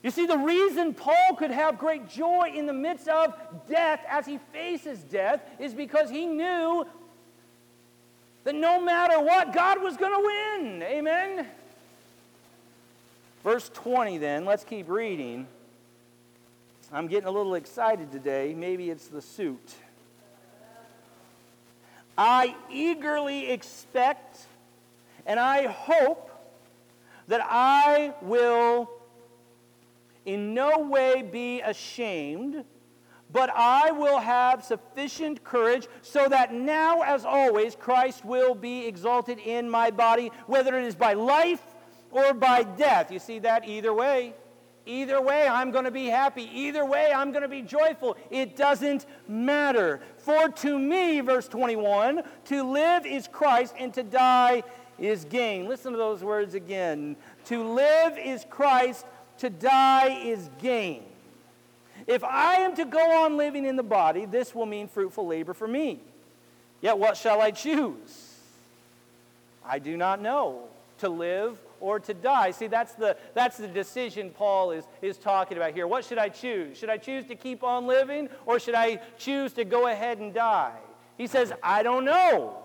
You 0.03 0.11
see, 0.11 0.27
the 0.27 0.37
reason 0.37 0.93
Paul 0.93 1.35
could 1.37 1.51
have 1.51 1.79
great 1.79 2.07
joy 2.07 2.51
in 2.53 2.67
the 2.67 2.73
midst 2.73 3.07
of 3.07 3.33
death 3.67 4.01
as 4.07 4.25
he 4.25 4.37
faces 4.51 4.99
death 4.99 5.41
is 5.59 5.73
because 5.73 6.09
he 6.09 6.27
knew 6.27 6.85
that 8.43 8.53
no 8.53 8.81
matter 8.81 9.19
what, 9.19 9.53
God 9.53 9.81
was 9.81 9.97
going 9.97 10.11
to 10.11 10.59
win. 10.59 10.83
Amen? 10.83 11.47
Verse 13.43 13.71
20, 13.73 14.17
then, 14.19 14.45
let's 14.45 14.63
keep 14.63 14.89
reading. 14.89 15.47
I'm 16.93 17.07
getting 17.07 17.27
a 17.27 17.31
little 17.31 17.55
excited 17.55 18.11
today. 18.11 18.53
Maybe 18.55 18.91
it's 18.91 19.07
the 19.07 19.19
suit. 19.21 19.73
I 22.15 22.55
eagerly 22.69 23.49
expect 23.49 24.45
and 25.25 25.39
I 25.39 25.65
hope 25.65 26.29
that 27.27 27.41
I 27.43 28.13
will 28.21 28.91
in 30.27 30.53
no 30.53 30.77
way 30.77 31.23
be 31.23 31.61
ashamed, 31.61 32.63
but 33.31 33.49
I 33.55 33.89
will 33.89 34.19
have 34.19 34.63
sufficient 34.63 35.43
courage 35.43 35.87
so 36.03 36.27
that 36.29 36.53
now, 36.53 37.01
as 37.01 37.25
always, 37.25 37.75
Christ 37.75 38.23
will 38.23 38.53
be 38.53 38.85
exalted 38.85 39.39
in 39.39 39.67
my 39.67 39.89
body, 39.89 40.31
whether 40.45 40.77
it 40.77 40.85
is 40.85 40.93
by 40.93 41.13
life 41.13 41.63
or 42.11 42.35
by 42.35 42.61
death. 42.61 43.11
You 43.11 43.17
see 43.17 43.39
that 43.39 43.67
either 43.67 43.91
way. 43.91 44.35
Either 44.85 45.21
way, 45.21 45.47
I'm 45.47 45.71
going 45.71 45.85
to 45.85 45.91
be 45.91 46.07
happy. 46.07 46.43
Either 46.53 46.85
way, 46.85 47.11
I'm 47.13 47.31
going 47.31 47.43
to 47.43 47.47
be 47.47 47.61
joyful. 47.61 48.17
It 48.29 48.57
doesn't 48.57 49.05
matter. 49.27 50.01
For 50.17 50.49
to 50.49 50.77
me, 50.77 51.21
verse 51.21 51.47
21, 51.47 52.23
to 52.45 52.63
live 52.63 53.05
is 53.05 53.27
Christ 53.31 53.75
and 53.79 53.93
to 53.93 54.03
die 54.03 54.63
is 54.99 55.25
gain. 55.25 55.67
Listen 55.67 55.93
to 55.93 55.97
those 55.97 56.23
words 56.23 56.53
again. 56.53 57.15
To 57.45 57.63
live 57.63 58.17
is 58.17 58.45
Christ, 58.49 59.05
to 59.39 59.49
die 59.49 60.21
is 60.23 60.49
gain. 60.61 61.03
If 62.05 62.23
I 62.23 62.55
am 62.55 62.75
to 62.75 62.85
go 62.85 63.23
on 63.23 63.37
living 63.37 63.65
in 63.65 63.77
the 63.77 63.83
body, 63.83 64.25
this 64.25 64.53
will 64.53 64.65
mean 64.65 64.87
fruitful 64.87 65.25
labor 65.25 65.53
for 65.53 65.67
me. 65.67 65.99
Yet 66.81 66.97
what 66.97 67.15
shall 67.15 67.39
I 67.39 67.51
choose? 67.51 68.33
I 69.65 69.79
do 69.79 69.95
not 69.95 70.21
know. 70.21 70.63
To 70.99 71.09
live 71.09 71.57
or 71.83 71.99
to 71.99 72.13
die. 72.13 72.49
See, 72.51 72.67
that's 72.67 72.93
the, 72.93 73.17
that's 73.33 73.57
the 73.57 73.67
decision 73.67 74.29
Paul 74.29 74.71
is, 74.71 74.85
is 75.01 75.17
talking 75.17 75.57
about 75.57 75.73
here. 75.73 75.85
What 75.85 76.05
should 76.05 76.17
I 76.17 76.29
choose? 76.29 76.77
Should 76.77 76.89
I 76.89 76.95
choose 76.95 77.25
to 77.25 77.35
keep 77.35 77.61
on 77.61 77.87
living 77.87 78.29
or 78.45 78.57
should 78.57 78.73
I 78.73 79.01
choose 79.17 79.51
to 79.53 79.65
go 79.65 79.87
ahead 79.87 80.19
and 80.19 80.33
die? 80.33 80.77
He 81.17 81.27
says, 81.27 81.51
I 81.61 81.83
don't 81.83 82.05
know. 82.05 82.57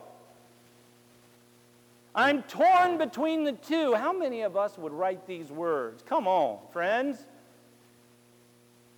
I'm 2.14 2.44
torn 2.44 2.96
between 2.96 3.42
the 3.42 3.52
two. 3.52 3.94
How 3.94 4.12
many 4.12 4.42
of 4.42 4.56
us 4.56 4.78
would 4.78 4.92
write 4.92 5.26
these 5.26 5.50
words? 5.50 6.00
Come 6.06 6.28
on, 6.28 6.58
friends. 6.72 7.18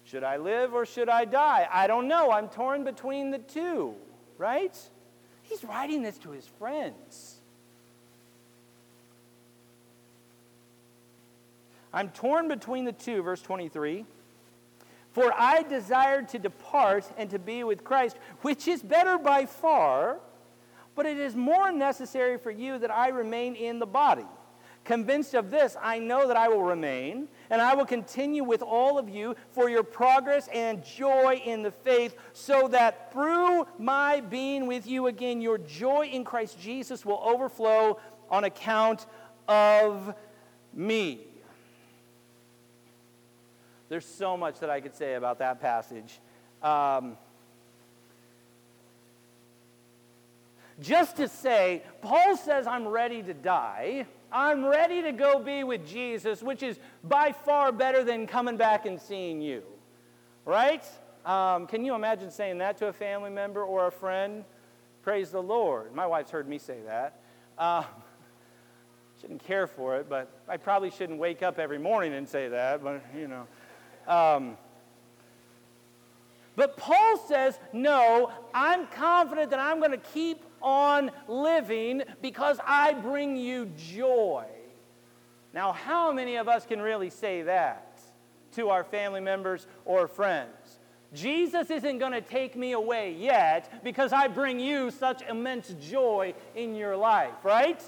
Should 0.05 0.23
I 0.23 0.37
live 0.37 0.75
or 0.75 0.85
should 0.85 1.09
I 1.09 1.25
die? 1.25 1.67
I 1.73 1.87
don't 1.87 2.09
know. 2.09 2.31
I'm 2.31 2.49
torn 2.49 2.85
between 2.85 3.31
the 3.31 3.39
two, 3.39 3.95
right? 4.37 4.77
He's 5.45 5.65
writing 5.65 6.03
this 6.03 6.19
to 6.19 6.31
his 6.31 6.47
friends. 6.47 7.40
I'm 11.93 12.11
torn 12.11 12.49
between 12.49 12.85
the 12.85 12.93
two, 12.93 13.23
verse 13.23 13.43
23. 13.43 14.05
For 15.13 15.33
I 15.37 15.63
desired 15.63 16.29
to 16.31 16.39
depart 16.39 17.05
and 17.17 17.29
to 17.31 17.39
be 17.39 17.65
with 17.65 17.83
Christ, 17.83 18.17
which 18.43 18.69
is 18.69 18.83
better 18.83 19.19
by 19.19 19.47
far, 19.47 20.19
but 20.95 21.05
it 21.05 21.19
is 21.19 21.35
more 21.35 21.73
necessary 21.73 22.39
for 22.39 22.51
you 22.51 22.79
that 22.79 22.91
I 22.91 23.09
remain 23.09 23.57
in 23.57 23.81
the 23.81 23.87
body. 23.87 24.27
Convinced 24.85 25.35
of 25.35 25.51
this, 25.51 25.77
I 25.81 25.99
know 25.99 26.27
that 26.29 26.37
I 26.37 26.49
will 26.49 26.63
remain, 26.63 27.29
and 27.51 27.61
I 27.61 27.75
will 27.75 27.85
continue 27.85 28.45
with 28.45 28.63
all 28.63 28.99
of 28.99 29.09
you 29.09 29.37
for 29.51 29.69
your 29.69 29.83
progress 29.83 30.49
and 30.55 30.85
joy 30.85 31.41
in 31.45 31.63
the 31.63 31.71
faith, 31.71 32.17
so 32.33 32.69
that 32.69 33.13
through 33.13 33.67
my 33.79 34.21
being 34.21 34.67
with 34.67 34.87
you 34.87 35.09
again, 35.09 35.41
your 35.41 35.59
joy 35.59 36.07
in 36.07 36.25
Christ 36.25 36.59
Jesus 36.61 37.05
will 37.05 37.21
overflow 37.23 37.99
on 38.31 38.45
account 38.45 39.07
of 39.49 40.15
me. 40.73 41.27
There's 43.91 44.07
so 44.07 44.37
much 44.37 44.61
that 44.61 44.71
I 44.71 44.81
could 44.81 44.95
say 44.95 45.15
about 45.15 45.41
that 45.41 45.61
passage. 45.61 46.21
Um, 46.63 47.19
just 50.81 51.17
to 51.17 51.27
say, 51.27 51.83
Paul 52.01 52.37
says, 52.37 52.69
I'm 52.69 52.87
ready 52.87 53.21
to 53.21 53.35
die. 53.35 54.07
I'm 54.33 54.65
ready 54.65 55.03
to 55.03 55.11
go 55.11 55.41
be 55.41 55.65
with 55.65 55.89
Jesus, 55.89 56.41
which 56.41 56.63
is 56.63 56.79
by 57.03 57.33
far 57.33 57.73
better 57.73 58.05
than 58.05 58.29
coming 58.29 58.57
back 58.57 58.87
and 58.87 59.01
seeing 59.01 59.43
you. 59.43 59.65
Right? 60.45 60.85
Um, 61.27 61.67
can 61.67 61.85
you 61.85 61.97
imagine 61.97 62.31
saying 62.31 62.59
that 62.59 62.79
to 62.79 62.87
a 62.87 62.93
family 62.93 63.31
member 63.31 63.65
or 63.65 63.89
a 63.89 63.93
friend? 63.93 64.45
Praise 65.03 65.31
the 65.31 65.43
Lord. 65.43 65.93
My 65.97 66.07
wife's 66.07 66.31
heard 66.31 66.49
me 66.49 66.59
say 66.59 66.79
that. 66.87 67.21
Uh, 67.59 67.83
shouldn't 69.21 69.45
care 69.45 69.67
for 69.67 69.97
it, 69.97 70.09
but 70.09 70.31
I 70.49 70.59
probably 70.59 70.91
shouldn't 70.91 71.19
wake 71.19 71.43
up 71.43 71.59
every 71.59 71.79
morning 71.79 72.15
and 72.15 72.29
say 72.29 72.47
that, 72.47 72.85
but 72.85 73.03
you 73.17 73.27
know. 73.27 73.49
Um, 74.11 74.59
but 76.57 76.77
Paul 76.77 77.17
says, 77.29 77.59
no, 77.73 78.33
I'm 78.53 78.87
confident 78.89 79.51
that 79.51 79.61
I'm 79.61 79.79
going 79.79 79.93
to 79.93 79.97
keep 80.13 80.45
on 80.61 81.11
living 81.29 82.03
because 82.21 82.59
I 82.67 82.93
bring 82.93 83.37
you 83.37 83.71
joy. 83.77 84.45
Now, 85.55 85.73
how 85.73 86.13
many 86.13 86.37
of 86.37 86.49
us 86.49 86.67
can 86.67 86.83
really 86.83 87.09
say 87.09 87.43
that 87.43 88.01
to 88.57 88.69
our 88.69 88.85
family 88.85 89.21
members 89.21 89.67
or 89.85 90.09
friends? 90.09 90.81
Jesus 91.15 91.71
isn't 91.71 91.99
going 91.99 92.13
to 92.13 92.21
take 92.21 92.57
me 92.57 92.73
away 92.73 93.13
yet 93.13 93.83
because 93.83 94.13
I 94.13 94.29
bring 94.29 94.61
you 94.61 94.91
such 94.91 95.23
immense 95.23 95.75
joy 95.81 96.35
in 96.55 96.75
your 96.75 96.97
life, 96.97 97.45
right? 97.45 97.83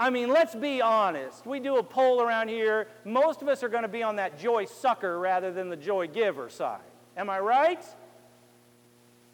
I 0.00 0.08
mean, 0.08 0.30
let's 0.30 0.54
be 0.54 0.80
honest. 0.80 1.44
We 1.44 1.60
do 1.60 1.76
a 1.76 1.82
poll 1.82 2.22
around 2.22 2.48
here. 2.48 2.88
Most 3.04 3.42
of 3.42 3.48
us 3.48 3.62
are 3.62 3.68
going 3.68 3.82
to 3.82 3.88
be 3.88 4.02
on 4.02 4.16
that 4.16 4.38
joy 4.38 4.64
sucker 4.64 5.18
rather 5.18 5.52
than 5.52 5.68
the 5.68 5.76
joy 5.76 6.06
giver 6.06 6.48
side. 6.48 6.80
Am 7.18 7.28
I 7.28 7.38
right? 7.38 7.84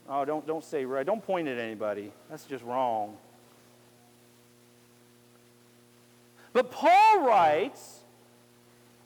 Oh, 0.09 0.25
don't, 0.25 0.45
don't 0.45 0.65
say 0.65 0.85
right. 0.85 1.07
Don't 1.07 1.25
point 1.25 1.47
at 1.47 1.57
anybody. 1.57 2.11
That's 2.29 2.47
just 2.47 2.65
wrong. 2.65 3.17
But 6.53 6.73
Paul 6.73 7.21
writes 7.21 8.01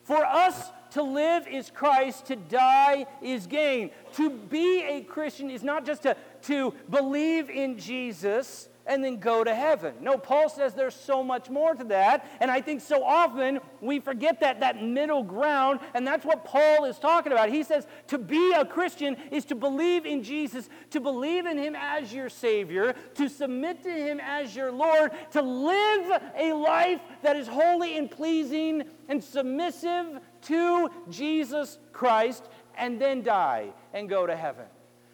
for 0.04 0.24
us 0.24 0.70
to 0.92 1.02
live 1.02 1.46
is 1.46 1.70
Christ, 1.70 2.24
to 2.26 2.36
die 2.36 3.04
is 3.20 3.46
gain. 3.46 3.90
To 4.14 4.30
be 4.30 4.82
a 4.82 5.02
Christian 5.02 5.50
is 5.50 5.62
not 5.62 5.84
just 5.84 6.04
to, 6.04 6.16
to 6.44 6.72
believe 6.88 7.50
in 7.50 7.78
Jesus 7.78 8.69
and 8.90 9.04
then 9.04 9.18
go 9.18 9.44
to 9.44 9.54
heaven. 9.54 9.94
No, 10.00 10.18
Paul 10.18 10.48
says 10.48 10.74
there's 10.74 10.96
so 10.96 11.22
much 11.22 11.48
more 11.48 11.76
to 11.76 11.84
that. 11.84 12.28
And 12.40 12.50
I 12.50 12.60
think 12.60 12.80
so 12.80 13.04
often 13.04 13.60
we 13.80 14.00
forget 14.00 14.40
that, 14.40 14.58
that 14.60 14.82
middle 14.82 15.22
ground, 15.22 15.78
and 15.94 16.04
that's 16.04 16.24
what 16.24 16.44
Paul 16.44 16.86
is 16.86 16.98
talking 16.98 17.30
about. 17.30 17.50
He 17.50 17.62
says 17.62 17.86
to 18.08 18.18
be 18.18 18.52
a 18.52 18.64
Christian 18.64 19.16
is 19.30 19.44
to 19.46 19.54
believe 19.54 20.06
in 20.06 20.24
Jesus, 20.24 20.68
to 20.90 20.98
believe 20.98 21.46
in 21.46 21.56
him 21.56 21.76
as 21.78 22.12
your 22.12 22.28
Savior, 22.28 22.96
to 23.14 23.28
submit 23.28 23.84
to 23.84 23.92
him 23.92 24.20
as 24.20 24.56
your 24.56 24.72
Lord, 24.72 25.12
to 25.30 25.40
live 25.40 26.22
a 26.36 26.52
life 26.52 27.00
that 27.22 27.36
is 27.36 27.46
holy 27.46 27.96
and 27.96 28.10
pleasing 28.10 28.82
and 29.08 29.22
submissive 29.22 30.18
to 30.42 30.90
Jesus 31.08 31.78
Christ, 31.92 32.48
and 32.76 33.00
then 33.00 33.22
die 33.22 33.72
and 33.94 34.08
go 34.08 34.26
to 34.26 34.34
heaven. 34.34 34.64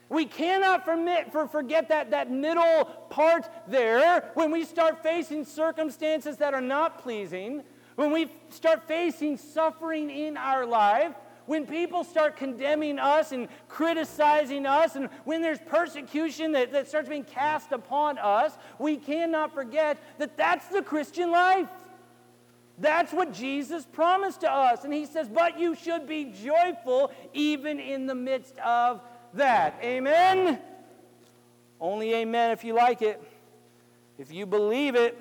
We 0.08 0.24
cannot 0.24 0.84
permit, 0.84 1.32
for, 1.32 1.48
forget 1.48 1.88
that, 1.88 2.10
that 2.10 2.30
middle 2.30 2.84
part 3.10 3.48
there 3.66 4.30
when 4.34 4.52
we 4.52 4.64
start 4.64 5.02
facing 5.02 5.44
circumstances 5.44 6.36
that 6.36 6.54
are 6.54 6.60
not 6.60 7.02
pleasing, 7.02 7.62
when 7.96 8.12
we 8.12 8.30
start 8.50 8.86
facing 8.86 9.36
suffering 9.36 10.10
in 10.10 10.36
our 10.36 10.64
life, 10.64 11.12
when 11.46 11.66
people 11.66 12.04
start 12.04 12.36
condemning 12.36 12.98
us 12.98 13.32
and 13.32 13.48
criticizing 13.68 14.66
us, 14.66 14.96
and 14.96 15.08
when 15.24 15.42
there's 15.42 15.60
persecution 15.60 16.52
that, 16.52 16.72
that 16.72 16.88
starts 16.88 17.08
being 17.08 17.24
cast 17.24 17.72
upon 17.72 18.18
us, 18.18 18.56
we 18.78 18.96
cannot 18.96 19.54
forget 19.54 19.98
that 20.18 20.36
that's 20.36 20.66
the 20.68 20.82
Christian 20.82 21.30
life. 21.30 21.68
That's 22.78 23.12
what 23.12 23.32
Jesus 23.32 23.86
promised 23.90 24.42
to 24.42 24.52
us. 24.52 24.84
And 24.84 24.92
he 24.92 25.06
says, 25.06 25.28
But 25.28 25.58
you 25.58 25.74
should 25.74 26.06
be 26.06 26.26
joyful 26.26 27.10
even 27.32 27.80
in 27.80 28.06
the 28.06 28.14
midst 28.14 28.58
of 28.58 29.00
that. 29.36 29.78
Amen? 29.82 30.60
Only 31.80 32.14
amen 32.14 32.52
if 32.52 32.64
you 32.64 32.74
like 32.74 33.02
it. 33.02 33.22
If 34.18 34.32
you 34.32 34.46
believe 34.46 34.94
it. 34.94 35.16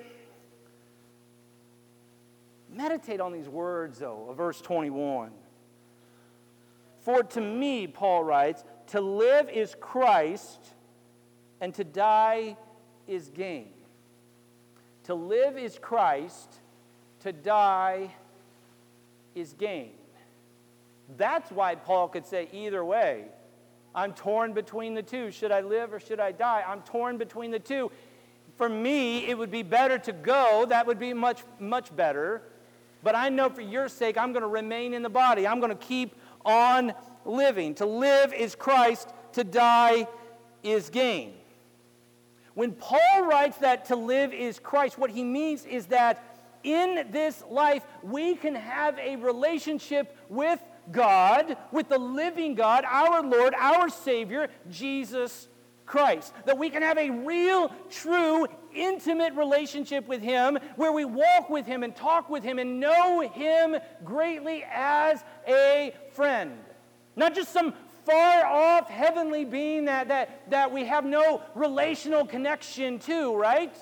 Meditate 2.71 3.21
on 3.21 3.31
these 3.31 3.47
words, 3.47 3.99
though, 3.99 4.27
of 4.29 4.37
verse 4.37 4.59
21. 4.61 5.31
For 7.01 7.23
to 7.23 7.41
me, 7.41 7.87
Paul 7.87 8.23
writes, 8.23 8.63
to 8.87 9.01
live 9.01 9.49
is 9.49 9.75
Christ, 9.79 10.59
and 11.61 11.73
to 11.75 11.83
die 11.83 12.57
is 13.07 13.29
gain. 13.29 13.69
To 15.05 15.13
live 15.13 15.57
is 15.57 15.77
Christ, 15.79 16.59
to 17.21 17.31
die 17.31 18.13
is 19.35 19.53
gain. 19.53 19.91
That's 21.17 21.51
why 21.51 21.75
Paul 21.75 22.07
could 22.07 22.25
say 22.25 22.49
either 22.51 22.83
way. 22.83 23.25
I'm 23.95 24.13
torn 24.13 24.51
between 24.53 24.93
the 24.93 25.01
two. 25.01 25.31
Should 25.31 25.51
I 25.51 25.61
live 25.61 25.93
or 25.93 25.99
should 26.01 26.19
I 26.19 26.33
die? 26.33 26.63
I'm 26.67 26.81
torn 26.81 27.17
between 27.17 27.49
the 27.49 27.59
two. 27.59 27.89
For 28.57 28.67
me, 28.67 29.25
it 29.25 29.37
would 29.37 29.51
be 29.51 29.63
better 29.63 29.97
to 29.99 30.11
go. 30.11 30.65
That 30.67 30.85
would 30.85 30.99
be 30.99 31.13
much, 31.13 31.43
much 31.59 31.95
better. 31.95 32.43
But 33.03 33.15
I 33.15 33.29
know 33.29 33.49
for 33.49 33.61
your 33.61 33.87
sake, 33.87 34.17
I'm 34.17 34.33
going 34.33 34.41
to 34.41 34.49
remain 34.49 34.93
in 34.93 35.01
the 35.01 35.09
body. 35.09 35.47
I'm 35.47 35.59
going 35.59 35.71
to 35.71 35.83
keep 35.83 36.15
on 36.43 36.93
living. 37.23 37.73
To 37.75 37.85
live 37.85 38.33
is 38.33 38.53
Christ, 38.53 39.09
to 39.33 39.43
die 39.43 40.07
is 40.61 40.89
gain. 40.89 41.33
When 42.53 42.71
Paul 42.73 43.25
writes 43.25 43.57
that 43.57 43.85
to 43.85 43.95
live 43.95 44.33
is 44.33 44.59
Christ, 44.59 44.97
what 44.97 45.09
he 45.09 45.23
means 45.23 45.65
is 45.65 45.87
that 45.87 46.23
in 46.63 47.07
this 47.11 47.43
life, 47.49 47.83
we 48.01 48.35
can 48.35 48.55
have 48.55 48.97
a 48.97 49.17
relationship 49.17 50.17
with 50.29 50.59
God, 50.91 51.57
with 51.71 51.89
the 51.89 51.97
living 51.97 52.55
God, 52.55 52.85
our 52.87 53.21
Lord, 53.23 53.53
our 53.55 53.89
Savior, 53.89 54.49
Jesus 54.69 55.47
Christ. 55.85 56.33
That 56.45 56.57
we 56.57 56.69
can 56.69 56.81
have 56.81 56.97
a 56.97 57.09
real, 57.09 57.71
true, 57.89 58.47
intimate 58.73 59.33
relationship 59.33 60.07
with 60.07 60.21
Him 60.21 60.57
where 60.75 60.91
we 60.91 61.05
walk 61.05 61.49
with 61.49 61.65
Him 61.65 61.83
and 61.83 61.95
talk 61.95 62.29
with 62.29 62.43
Him 62.43 62.59
and 62.59 62.79
know 62.79 63.21
Him 63.21 63.77
greatly 64.03 64.63
as 64.71 65.23
a 65.47 65.93
friend. 66.13 66.57
Not 67.15 67.35
just 67.35 67.51
some 67.51 67.73
far 68.05 68.45
off 68.45 68.89
heavenly 68.89 69.45
being 69.45 69.85
that, 69.85 70.09
that, 70.09 70.49
that 70.51 70.71
we 70.71 70.85
have 70.85 71.05
no 71.05 71.41
relational 71.55 72.25
connection 72.25 72.99
to, 72.99 73.35
right? 73.35 73.75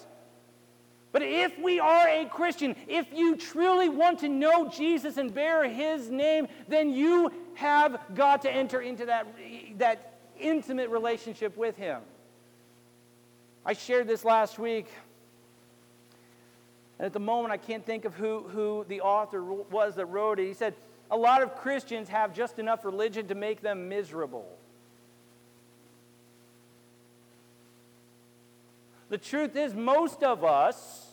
But 1.13 1.21
if 1.21 1.57
we 1.59 1.79
are 1.79 2.09
a 2.09 2.25
Christian, 2.25 2.75
if 2.87 3.05
you 3.13 3.37
truly 3.37 3.87
want 3.87 4.19
to 4.19 4.27
know 4.27 4.67
Jesus 4.67 5.17
and 5.17 5.33
bear 5.33 5.69
his 5.69 6.09
name, 6.09 6.47
then 6.67 6.89
you 6.89 7.31
have 7.53 8.01
got 8.15 8.41
to 8.41 8.51
enter 8.51 8.81
into 8.81 9.05
that, 9.05 9.27
that 9.77 10.17
intimate 10.39 10.89
relationship 10.89 11.55
with 11.55 11.77
him. 11.77 12.01
I 13.63 13.73
shared 13.73 14.07
this 14.07 14.25
last 14.25 14.57
week. 14.57 14.87
And 16.97 17.05
at 17.05 17.13
the 17.13 17.19
moment, 17.19 17.53
I 17.53 17.57
can't 17.57 17.85
think 17.85 18.05
of 18.05 18.15
who, 18.15 18.47
who 18.49 18.83
the 18.87 19.01
author 19.01 19.43
was 19.43 19.93
that 19.95 20.07
wrote 20.07 20.39
it. 20.39 20.47
He 20.47 20.53
said, 20.53 20.73
A 21.11 21.17
lot 21.17 21.43
of 21.43 21.55
Christians 21.55 22.09
have 22.09 22.33
just 22.33 22.57
enough 22.57 22.83
religion 22.83 23.27
to 23.27 23.35
make 23.35 23.61
them 23.61 23.87
miserable. 23.87 24.47
The 29.13 29.19
truth 29.19 29.55
is, 29.55 29.75
most 29.75 30.23
of 30.23 30.43
us 30.43 31.05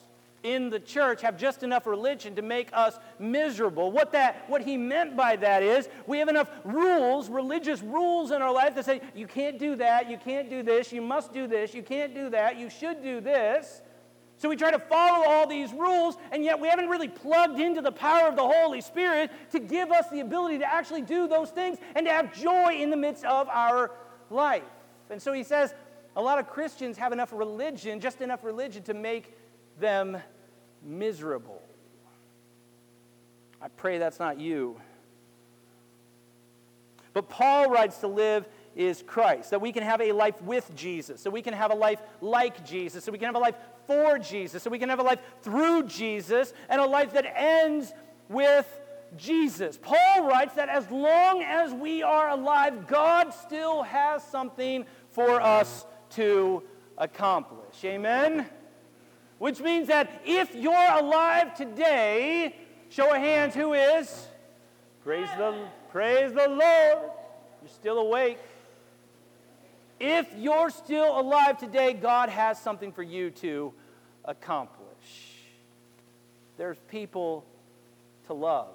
in 0.43 0.71
the 0.71 0.81
church 0.81 1.21
have 1.21 1.37
just 1.37 1.63
enough 1.63 1.87
religion 1.87 2.35
to 2.37 2.41
make 2.41 2.71
us 2.73 2.99
miserable. 3.19 3.93
What 3.93 4.13
that 4.13 4.49
what 4.49 4.63
he 4.63 4.79
meant 4.79 5.19
by 5.19 5.37
that 5.37 5.63
is 5.63 5.87
we 6.07 6.19
have 6.19 6.31
enough 6.31 6.51
rules, 6.65 7.29
religious 7.29 7.83
rules 7.83 8.31
in 8.31 8.41
our 8.41 8.55
life 8.55 8.75
that 8.77 8.87
say 8.87 9.03
you 9.15 9.27
can't 9.27 9.59
do 9.59 9.77
that, 9.77 10.09
you 10.09 10.17
can't 10.17 10.49
do 10.49 10.63
this, 10.63 10.95
you 10.95 11.03
must 11.03 11.35
do 11.35 11.47
this, 11.47 11.75
you 11.75 11.83
can't 11.83 12.15
do 12.15 12.31
that, 12.31 12.59
you 12.59 12.71
should 12.71 13.03
do 13.03 13.21
this. 13.21 13.83
So 14.39 14.49
we 14.49 14.57
try 14.57 14.71
to 14.71 14.79
follow 14.79 15.29
all 15.29 15.47
these 15.47 15.71
rules, 15.75 16.17
and 16.33 16.43
yet 16.43 16.59
we 16.59 16.69
haven't 16.69 16.89
really 16.89 17.09
plugged 17.09 17.61
into 17.61 17.83
the 17.83 17.93
power 17.93 18.29
of 18.29 18.35
the 18.35 18.49
Holy 18.49 18.81
Spirit 18.81 19.31
to 19.53 19.61
give 19.61 19.91
us 19.91 20.09
the 20.09 20.21
ability 20.21 20.61
to 20.61 20.73
actually 20.73 21.03
do 21.03 21.29
those 21.29 21.51
things 21.51 21.77
and 21.95 22.07
to 22.07 22.13
have 22.15 22.33
joy 22.33 22.77
in 22.77 22.89
the 22.89 22.97
midst 22.97 23.27
of 23.27 23.47
our 23.51 23.91
life. 24.31 24.63
And 25.11 25.21
so 25.21 25.35
he 25.35 25.43
says, 25.43 25.75
a 26.17 26.23
lot 26.23 26.39
of 26.39 26.49
Christians 26.49 26.99
have 26.99 27.13
enough 27.13 27.33
religion, 27.33 28.01
just 28.01 28.21
enough 28.21 28.45
religion 28.45 28.83
to 28.85 28.95
make 28.95 29.37
them 29.79 30.19
miserable. 30.83 31.63
I 33.63 33.69
pray 33.69 33.99
that's 33.99 34.19
not 34.19 34.41
you. 34.41 34.81
But 37.13 37.29
Paul 37.29 37.71
writes 37.71 37.99
to 37.99 38.07
live 38.07 38.49
is 38.77 39.03
Christ, 39.07 39.51
that 39.51 39.61
we 39.61 39.73
can 39.73 39.83
have 39.83 40.01
a 40.01 40.13
life 40.13 40.41
with 40.43 40.75
Jesus, 40.77 41.25
that 41.25 41.31
we 41.31 41.43
can 41.43 41.53
have 41.55 41.73
a 41.73 41.75
life 41.75 42.01
like 42.21 42.65
Jesus, 42.65 43.05
that 43.05 43.13
we 43.13 43.19
can 43.19 43.27
have 43.27 43.35
a 43.35 43.41
life 43.41 43.57
for 43.87 44.19
Jesus, 44.19 44.63
that 44.63 44.71
we 44.71 44.79
can 44.79 44.89
have 44.89 45.01
a 45.01 45.03
life 45.03 45.19
through 45.43 45.85
Jesus, 45.85 46.53
and 46.69 46.81
a 46.81 46.87
life 46.87 47.13
that 47.13 47.27
ends 47.37 47.93
with 48.29 48.81
Jesus. 49.17 49.77
Paul 49.83 50.29
writes 50.29 50.55
that 50.55 50.69
as 50.69 50.89
long 50.91 51.43
as 51.43 51.75
we 51.75 52.03
are 52.03 52.31
alive, 52.31 52.87
God 52.87 53.35
still 53.35 53.83
has 53.83 54.23
something 54.23 54.87
for 55.11 55.41
us 55.41 55.85
to 56.11 56.63
accomplish. 56.99 57.85
Amen? 57.85 58.47
Which 59.39 59.61
means 59.61 59.89
that 59.89 60.23
if 60.25 60.55
you're 60.55 60.93
alive 60.93 61.55
today, 61.55 62.55
show 62.91 63.11
of 63.11 63.17
hands, 63.17 63.55
who 63.55 63.73
is? 63.73 64.29
Praise 65.03 65.29
the, 65.39 65.67
praise 65.91 66.33
the 66.33 66.49
Lord. 66.49 67.11
You're 67.63 67.69
still 67.69 67.99
awake. 67.99 68.39
If 69.99 70.27
you're 70.37 70.71
still 70.71 71.19
alive 71.19 71.59
today, 71.59 71.93
God 71.93 72.29
has 72.31 72.59
something 72.59 72.93
for 72.93 73.03
you 73.03 73.31
to 73.31 73.73
accomplish. 74.25 75.37
There's 76.57 76.79
people 76.89 77.45
to 78.27 78.35
love, 78.35 78.75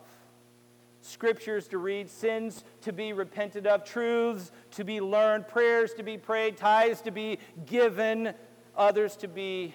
scriptures 1.06 1.68
to 1.68 1.78
read, 1.78 2.10
sins 2.10 2.64
to 2.82 2.92
be 2.92 3.14
repented 3.14 3.68
of, 3.68 3.84
truths 3.84 4.52
to 4.72 4.84
be 4.84 5.00
learned, 5.00 5.48
prayers 5.48 5.94
to 5.94 6.04
be 6.04 6.18
prayed, 6.18 6.58
tithes 6.58 7.02
to 7.02 7.12
be 7.12 7.38
given, 7.66 8.34
others 8.76 9.16
to 9.18 9.28
be 9.28 9.74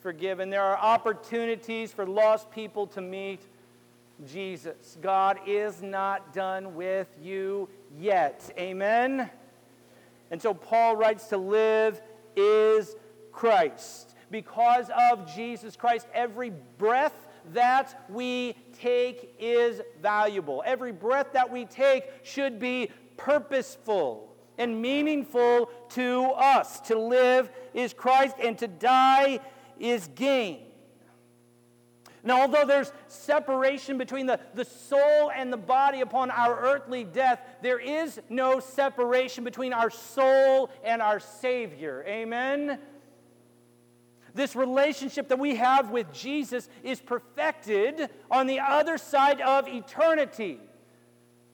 forgiven. 0.00 0.50
There 0.50 0.62
are 0.62 0.76
opportunities 0.76 1.92
for 1.92 2.06
lost 2.06 2.50
people 2.50 2.86
to 2.88 3.00
meet 3.00 3.40
Jesus. 4.26 4.96
God 5.00 5.38
is 5.46 5.82
not 5.82 6.32
done 6.32 6.74
with 6.74 7.08
you 7.20 7.68
yet. 7.98 8.52
Amen? 8.58 9.30
And 10.30 10.40
so 10.40 10.54
Paul 10.54 10.96
writes 10.96 11.28
to 11.28 11.38
live 11.38 12.00
is 12.36 12.96
Christ. 13.32 14.14
Because 14.30 14.90
of 14.96 15.32
Jesus 15.34 15.76
Christ, 15.76 16.06
every 16.12 16.52
breath 16.78 17.25
that 17.52 18.04
we 18.08 18.54
take 18.80 19.34
is 19.38 19.80
valuable. 20.00 20.62
Every 20.66 20.92
breath 20.92 21.32
that 21.32 21.50
we 21.50 21.64
take 21.64 22.04
should 22.22 22.58
be 22.58 22.90
purposeful 23.16 24.36
and 24.58 24.80
meaningful 24.80 25.70
to 25.90 26.24
us. 26.36 26.80
To 26.80 26.98
live 26.98 27.50
is 27.74 27.92
Christ, 27.92 28.36
and 28.42 28.56
to 28.58 28.68
die 28.68 29.40
is 29.78 30.08
gain. 30.14 30.60
Now, 32.22 32.40
although 32.42 32.64
there's 32.66 32.92
separation 33.06 33.98
between 33.98 34.26
the, 34.26 34.40
the 34.54 34.64
soul 34.64 35.30
and 35.30 35.52
the 35.52 35.56
body 35.56 36.00
upon 36.00 36.32
our 36.32 36.58
earthly 36.58 37.04
death, 37.04 37.40
there 37.62 37.78
is 37.78 38.20
no 38.28 38.58
separation 38.58 39.44
between 39.44 39.72
our 39.72 39.90
soul 39.90 40.70
and 40.82 41.00
our 41.00 41.20
Savior. 41.20 42.04
Amen? 42.08 42.80
This 44.36 44.54
relationship 44.54 45.28
that 45.28 45.38
we 45.38 45.56
have 45.56 45.90
with 45.90 46.12
Jesus 46.12 46.68
is 46.84 47.00
perfected 47.00 48.10
on 48.30 48.46
the 48.46 48.60
other 48.60 48.98
side 48.98 49.40
of 49.40 49.66
eternity. 49.66 50.60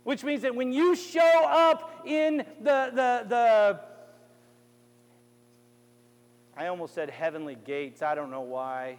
Which 0.02 0.24
means 0.24 0.42
that 0.42 0.56
when 0.56 0.72
you 0.72 0.96
show 0.96 1.44
up 1.46 2.02
in 2.04 2.38
the, 2.60 2.90
the, 2.92 3.24
the 3.28 3.80
I 6.56 6.66
almost 6.66 6.94
said 6.94 7.08
heavenly 7.08 7.54
gates, 7.54 8.02
I 8.02 8.16
don't 8.16 8.32
know 8.32 8.40
why. 8.40 8.98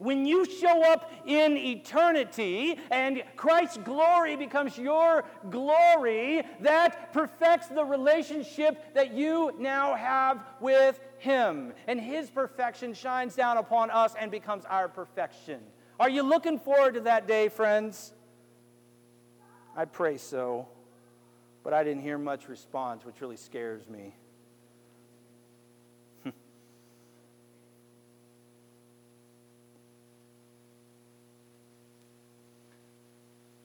When 0.00 0.24
you 0.24 0.46
show 0.46 0.82
up 0.82 1.12
in 1.26 1.58
eternity 1.58 2.78
and 2.90 3.22
Christ's 3.36 3.76
glory 3.76 4.34
becomes 4.34 4.78
your 4.78 5.24
glory, 5.50 6.42
that 6.60 7.12
perfects 7.12 7.66
the 7.66 7.84
relationship 7.84 8.94
that 8.94 9.12
you 9.12 9.52
now 9.58 9.94
have 9.94 10.42
with 10.58 10.98
Him. 11.18 11.74
And 11.86 12.00
His 12.00 12.30
perfection 12.30 12.94
shines 12.94 13.34
down 13.34 13.58
upon 13.58 13.90
us 13.90 14.14
and 14.18 14.30
becomes 14.30 14.64
our 14.64 14.88
perfection. 14.88 15.60
Are 15.98 16.08
you 16.08 16.22
looking 16.22 16.58
forward 16.58 16.94
to 16.94 17.00
that 17.00 17.28
day, 17.28 17.50
friends? 17.50 18.14
I 19.76 19.84
pray 19.84 20.16
so, 20.16 20.66
but 21.62 21.74
I 21.74 21.84
didn't 21.84 22.00
hear 22.00 22.16
much 22.16 22.48
response, 22.48 23.04
which 23.04 23.20
really 23.20 23.36
scares 23.36 23.86
me. 23.86 24.14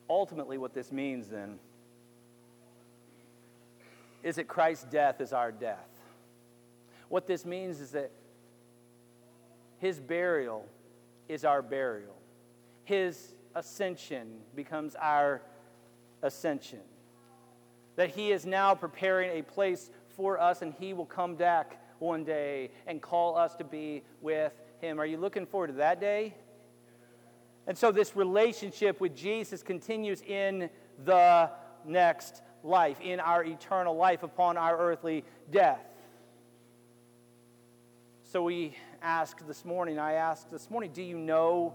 Ultimately, 0.10 0.58
what 0.58 0.74
this 0.74 0.92
means 0.92 1.28
then 1.28 1.60
is 4.24 4.36
that 4.36 4.48
Christ's 4.48 4.86
death 4.86 5.22
is 5.22 5.34
our 5.34 5.52
death. 5.52 5.88
What 7.10 7.28
this 7.28 7.46
means 7.46 7.80
is 7.80 7.92
that 7.92 8.12
his 9.78 10.00
burial 10.00 10.66
is 11.28 11.46
our 11.46 11.62
burial, 11.62 12.16
his 12.84 13.36
ascension 13.56 14.40
becomes 14.56 14.96
our 14.96 15.42
ascension. 16.22 16.82
That 17.96 18.10
he 18.10 18.32
is 18.32 18.46
now 18.46 18.76
preparing 18.76 19.40
a 19.40 19.42
place 19.42 19.90
for 20.16 20.40
us 20.40 20.62
and 20.62 20.74
he 20.80 20.94
will 20.94 21.06
come 21.06 21.36
back 21.36 21.82
one 22.00 22.24
day 22.24 22.72
and 22.88 23.02
call 23.02 23.38
us 23.38 23.56
to 23.56 23.64
be 23.64 24.04
with 24.22 24.54
him. 24.82 25.00
Are 25.00 25.06
you 25.06 25.18
looking 25.18 25.46
forward 25.46 25.68
to 25.68 25.74
that 25.74 26.00
day? 26.00 26.36
And 27.68 27.78
so 27.78 27.92
this 27.92 28.16
relationship 28.16 29.02
with 29.02 29.16
Jesus 29.16 29.64
continues 29.64 30.22
in 30.22 30.70
the 31.04 31.50
next 31.86 32.42
life, 32.64 33.00
in 33.02 33.20
our 33.20 33.44
eternal 33.44 33.96
life 33.96 34.24
upon 34.24 34.58
our 34.58 34.78
earthly 34.78 35.24
death. 35.52 35.86
So 38.32 38.44
we 38.44 38.76
ask 39.02 39.46
this 39.48 39.64
morning, 39.64 40.00
I 40.00 40.14
ask 40.14 40.50
this 40.50 40.70
morning, 40.70 40.92
do 40.94 41.02
you 41.02 41.18
know 41.18 41.74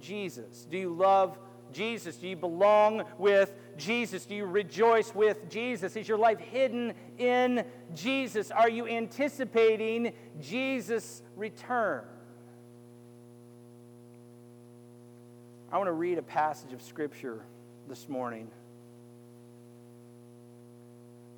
Jesus? 0.00 0.66
Do 0.70 0.78
you 0.78 0.94
love 0.94 1.38
Jesus? 1.72 2.16
Do 2.16 2.28
you 2.28 2.36
belong 2.36 3.04
with 3.18 3.52
Jesus? 3.76 4.26
Do 4.26 4.34
you 4.34 4.46
rejoice 4.46 5.14
with 5.14 5.50
Jesus? 5.50 5.96
Is 5.96 6.08
your 6.08 6.18
life 6.18 6.38
hidden 6.38 6.94
in 7.18 7.64
Jesus? 7.94 8.50
Are 8.50 8.68
you 8.68 8.86
anticipating 8.86 10.12
Jesus' 10.40 11.22
return? 11.36 12.04
I 15.72 15.76
want 15.76 15.86
to 15.86 15.92
read 15.92 16.18
a 16.18 16.22
passage 16.22 16.72
of 16.72 16.82
Scripture 16.82 17.44
this 17.88 18.08
morning 18.08 18.50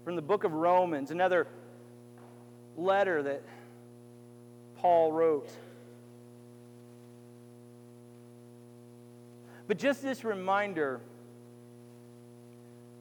from 0.05 0.17
the 0.17 0.23
book 0.23 0.45
of 0.45 0.55
Romans, 0.55 1.11
another 1.11 1.47
letter 2.79 3.23
that 3.25 3.43
Paul 4.79 5.13
wrote. 5.13 5.51
But 9.69 9.77
just 9.77 10.01
this 10.01 10.25
reminder 10.25 11.03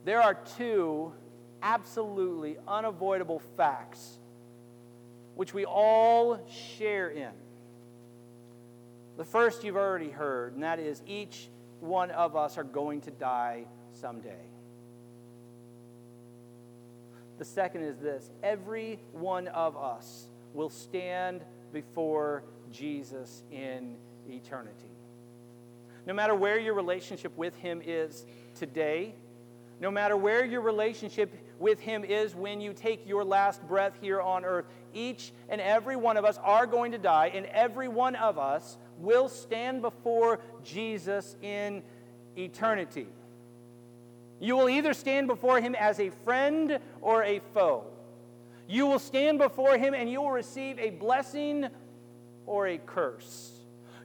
there 0.04 0.22
are 0.22 0.38
two 0.58 1.13
absolutely 1.63 2.58
unavoidable 2.67 3.39
facts 3.56 4.17
which 5.36 5.54
we 5.54 5.63
all 5.63 6.46
share 6.50 7.08
in. 7.08 7.32
The 9.21 9.27
first 9.27 9.63
you've 9.63 9.75
already 9.75 10.10
heard, 10.10 10.55
and 10.55 10.63
that 10.63 10.79
is 10.79 11.03
each 11.05 11.47
one 11.79 12.10
of 12.10 12.36
us 12.36 12.57
are 12.57 12.63
going 12.63 13.01
to 13.01 13.12
die 13.12 13.65
someday. 13.91 14.47
The 17.38 17.45
second 17.45 17.84
is 17.84 17.99
this 17.99 18.31
every 18.41 18.99
one 19.12 19.47
of 19.49 19.77
us 19.77 20.25
will 20.55 20.71
stand 20.71 21.41
before 21.71 22.41
Jesus 22.71 23.43
in 23.51 23.95
eternity. 24.27 24.89
No 26.07 26.15
matter 26.15 26.34
where 26.34 26.57
your 26.57 26.73
relationship 26.73 27.38
with 27.38 27.55
Him 27.57 27.84
is 27.86 28.25
today, 28.55 29.13
no 29.79 29.91
matter 29.91 30.17
where 30.17 30.43
your 30.43 30.62
relationship 30.62 31.31
with 31.60 31.79
Him 31.79 32.03
is 32.03 32.34
when 32.34 32.60
you 32.60 32.73
take 32.73 33.07
your 33.07 33.23
last 33.23 33.67
breath 33.67 33.93
here 34.01 34.19
on 34.19 34.45
earth, 34.45 34.65
each 34.95 35.31
and 35.47 35.62
every 35.62 35.95
one 35.95 36.17
of 36.17 36.25
us 36.25 36.39
are 36.43 36.65
going 36.65 36.91
to 36.91 36.97
die, 36.97 37.31
and 37.34 37.45
every 37.45 37.88
one 37.88 38.15
of 38.15 38.39
us 38.39 38.77
will 39.02 39.30
stand 39.30 39.82
before 39.82 40.40
Jesus 40.64 41.36
in 41.42 41.84
eternity. 42.38 43.08
You 44.40 44.58
will 44.58 44.70
either 44.70 44.94
stand 44.94 45.28
before 45.28 45.62
him 45.62 45.76
as 45.76 46.00
a 46.00 46.10
friend 46.10 46.80
or 47.02 47.24
a 47.24 47.40
foe. 47.54 47.86
You 48.68 48.88
will 48.88 49.00
stand 49.00 49.38
before 49.38 49.78
him 49.78 49.94
and 49.94 50.10
you 50.10 50.22
will 50.22 50.32
receive 50.32 50.80
a 50.80 50.90
blessing 50.90 51.68
or 52.46 52.68
a 52.68 52.78
curse. 52.78 53.52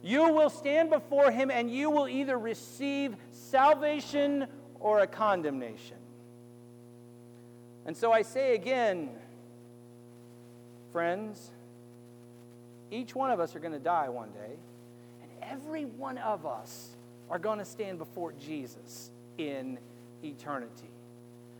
You 0.03 0.31
will 0.31 0.49
stand 0.49 0.89
before 0.89 1.31
him 1.31 1.49
and 1.49 1.71
you 1.71 1.89
will 1.89 2.07
either 2.07 2.37
receive 2.37 3.15
salvation 3.31 4.45
or 4.79 4.99
a 4.99 5.07
condemnation. 5.07 5.97
And 7.85 7.95
so 7.95 8.11
I 8.11 8.21
say 8.21 8.53
again, 8.53 9.09
friends, 10.91 11.51
each 12.91 13.15
one 13.15 13.31
of 13.31 13.39
us 13.39 13.55
are 13.55 13.59
going 13.59 13.73
to 13.73 13.79
die 13.79 14.09
one 14.09 14.31
day 14.31 14.57
every 15.49 15.85
one 15.85 16.17
of 16.19 16.45
us 16.45 16.95
are 17.29 17.39
going 17.39 17.59
to 17.59 17.65
stand 17.65 17.97
before 17.97 18.33
Jesus 18.33 19.11
in 19.37 19.77
eternity. 20.23 20.89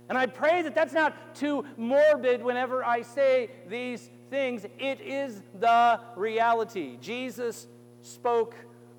And 0.09 0.17
I 0.17 0.25
pray 0.25 0.61
that 0.61 0.73
that's 0.73 0.93
not 0.93 1.35
too 1.35 1.65
morbid 1.75 2.41
whenever 2.41 2.83
I 2.83 3.01
say 3.01 3.49
these 3.67 4.09
things. 4.29 4.65
It 4.79 5.01
is 5.01 5.41
the 5.59 5.99
reality. 6.15 6.97
Jesus 7.01 7.67
spoke 8.01 8.55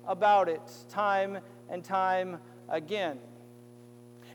about 0.07 0.49
it 0.49 0.61
time 0.89 1.39
and 1.69 1.83
time 1.83 2.39
again. 2.67 3.17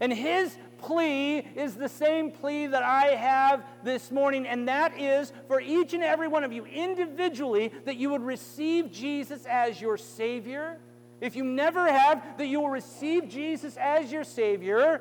And 0.00 0.12
his 0.12 0.56
plea 0.78 1.38
is 1.38 1.74
the 1.74 1.88
same 1.88 2.30
plea 2.30 2.66
that 2.66 2.82
I 2.82 3.14
have 3.14 3.64
this 3.82 4.10
morning, 4.10 4.46
and 4.46 4.68
that 4.68 5.00
is 5.00 5.32
for 5.48 5.60
each 5.60 5.94
and 5.94 6.02
every 6.02 6.28
one 6.28 6.44
of 6.44 6.52
you 6.52 6.64
individually 6.66 7.72
that 7.84 7.96
you 7.96 8.10
would 8.10 8.22
receive 8.22 8.92
Jesus 8.92 9.46
as 9.46 9.80
your 9.80 9.96
Savior. 9.96 10.78
If 11.20 11.36
you 11.36 11.44
never 11.44 11.90
have, 11.90 12.38
that 12.38 12.46
you 12.46 12.60
will 12.60 12.70
receive 12.70 13.28
Jesus 13.28 13.76
as 13.76 14.12
your 14.12 14.24
Savior. 14.24 15.00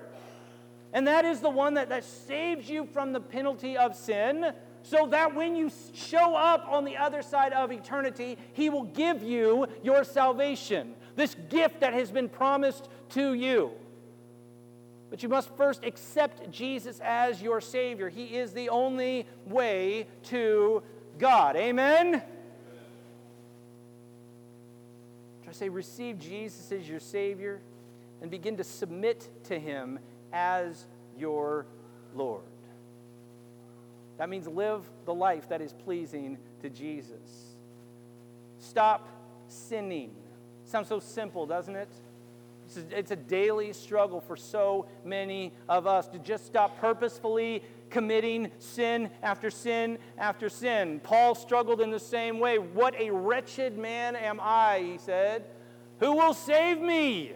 And 0.93 1.07
that 1.07 1.25
is 1.25 1.39
the 1.39 1.49
one 1.49 1.73
that, 1.73 1.89
that 1.89 2.03
saves 2.03 2.69
you 2.69 2.85
from 2.85 3.11
the 3.11 3.19
penalty 3.19 3.75
of 3.77 3.95
sin, 3.95 4.53
so 4.83 5.07
that 5.07 5.33
when 5.33 5.55
you 5.55 5.71
show 5.93 6.35
up 6.35 6.67
on 6.69 6.85
the 6.85 6.97
other 6.97 7.21
side 7.21 7.53
of 7.53 7.71
eternity, 7.71 8.37
He 8.53 8.69
will 8.69 8.83
give 8.83 9.23
you 9.23 9.67
your 9.81 10.03
salvation, 10.03 10.93
this 11.15 11.35
gift 11.49 11.79
that 11.79 11.93
has 11.93 12.11
been 12.11 12.29
promised 12.29 12.89
to 13.09 13.33
you. 13.33 13.71
But 15.13 15.21
you 15.21 15.29
must 15.29 15.55
first 15.57 15.83
accept 15.83 16.49
Jesus 16.49 16.99
as 17.03 17.39
your 17.39 17.61
Savior. 17.61 18.09
He 18.09 18.35
is 18.35 18.51
the 18.51 18.69
only 18.69 19.27
way 19.45 20.07
to 20.29 20.81
God. 21.19 21.55
Amen? 21.55 22.13
Try 25.43 25.53
to 25.53 25.53
say, 25.53 25.69
receive 25.69 26.17
Jesus 26.17 26.71
as 26.71 26.89
your 26.89 26.99
Savior 26.99 27.61
and 28.23 28.31
begin 28.31 28.57
to 28.57 28.63
submit 28.63 29.29
to 29.43 29.59
Him 29.59 29.99
as 30.31 30.87
your 31.15 31.67
Lord. 32.15 32.41
That 34.17 34.29
means 34.29 34.47
live 34.47 34.81
the 35.05 35.13
life 35.13 35.47
that 35.49 35.61
is 35.61 35.73
pleasing 35.73 36.39
to 36.63 36.71
Jesus. 36.71 37.55
Stop 38.57 39.07
sinning. 39.47 40.15
Sounds 40.65 40.87
so 40.87 40.99
simple, 40.99 41.45
doesn't 41.45 41.75
it? 41.75 41.89
It's 42.75 43.11
a 43.11 43.15
daily 43.15 43.73
struggle 43.73 44.21
for 44.21 44.35
so 44.35 44.87
many 45.03 45.53
of 45.69 45.87
us 45.87 46.07
to 46.07 46.19
just 46.19 46.45
stop 46.45 46.79
purposefully 46.79 47.63
committing 47.89 48.51
sin 48.59 49.09
after 49.21 49.51
sin 49.51 49.99
after 50.17 50.49
sin. 50.49 50.99
Paul 51.03 51.35
struggled 51.35 51.79
in 51.79 51.91
the 51.91 51.99
same 51.99 52.39
way. 52.39 52.57
What 52.57 52.99
a 52.99 53.11
wretched 53.11 53.77
man 53.77 54.15
am 54.15 54.39
I, 54.41 54.79
he 54.79 54.97
said. 54.97 55.45
Who 55.99 56.13
will 56.13 56.33
save 56.33 56.81
me? 56.81 57.33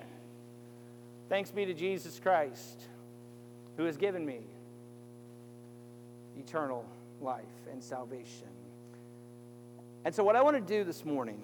Thanks 1.29 1.51
be 1.51 1.65
to 1.65 1.73
Jesus 1.73 2.19
Christ, 2.19 2.81
who 3.75 3.83
has 3.83 3.97
given 3.97 4.25
me 4.25 4.39
eternal 6.39 6.85
life 7.21 7.43
and 7.71 7.83
salvation. 7.83 8.47
And 10.05 10.15
so, 10.15 10.23
what 10.23 10.35
I 10.35 10.41
want 10.41 10.55
to 10.55 10.61
do 10.61 10.83
this 10.83 11.03
morning, 11.03 11.41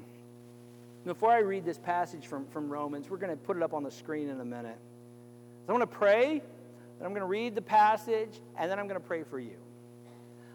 before 1.06 1.32
I 1.32 1.40
read 1.40 1.66
this 1.66 1.78
passage 1.78 2.28
from, 2.28 2.48
from 2.48 2.70
Romans, 2.70 3.10
we're 3.10 3.18
going 3.18 3.32
to 3.32 3.38
put 3.38 3.58
it 3.58 3.64
up 3.64 3.74
on 3.74 3.84
the 3.84 3.92
screen 3.92 4.30
in 4.30 4.40
a 4.40 4.46
minute. 4.46 4.78
So 5.66 5.74
I'm 5.74 5.80
going 5.80 5.88
to 5.88 5.96
pray, 5.96 6.42
then 6.98 7.06
I'm 7.06 7.12
going 7.12 7.22
to 7.22 7.28
read 7.28 7.56
the 7.56 7.62
passage, 7.62 8.42
and 8.58 8.70
then 8.70 8.80
I'm 8.80 8.88
going 8.88 9.00
to 9.00 9.06
pray 9.06 9.24
for 9.24 9.40
you. 9.40 9.58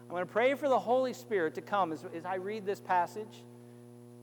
I'm 0.03 0.09
going 0.09 0.25
to 0.25 0.31
pray 0.31 0.55
for 0.55 0.67
the 0.67 0.79
Holy 0.79 1.13
Spirit 1.13 1.55
to 1.55 1.61
come 1.61 1.91
as, 1.91 2.03
as 2.15 2.25
I 2.25 2.35
read 2.35 2.65
this 2.65 2.79
passage, 2.79 3.43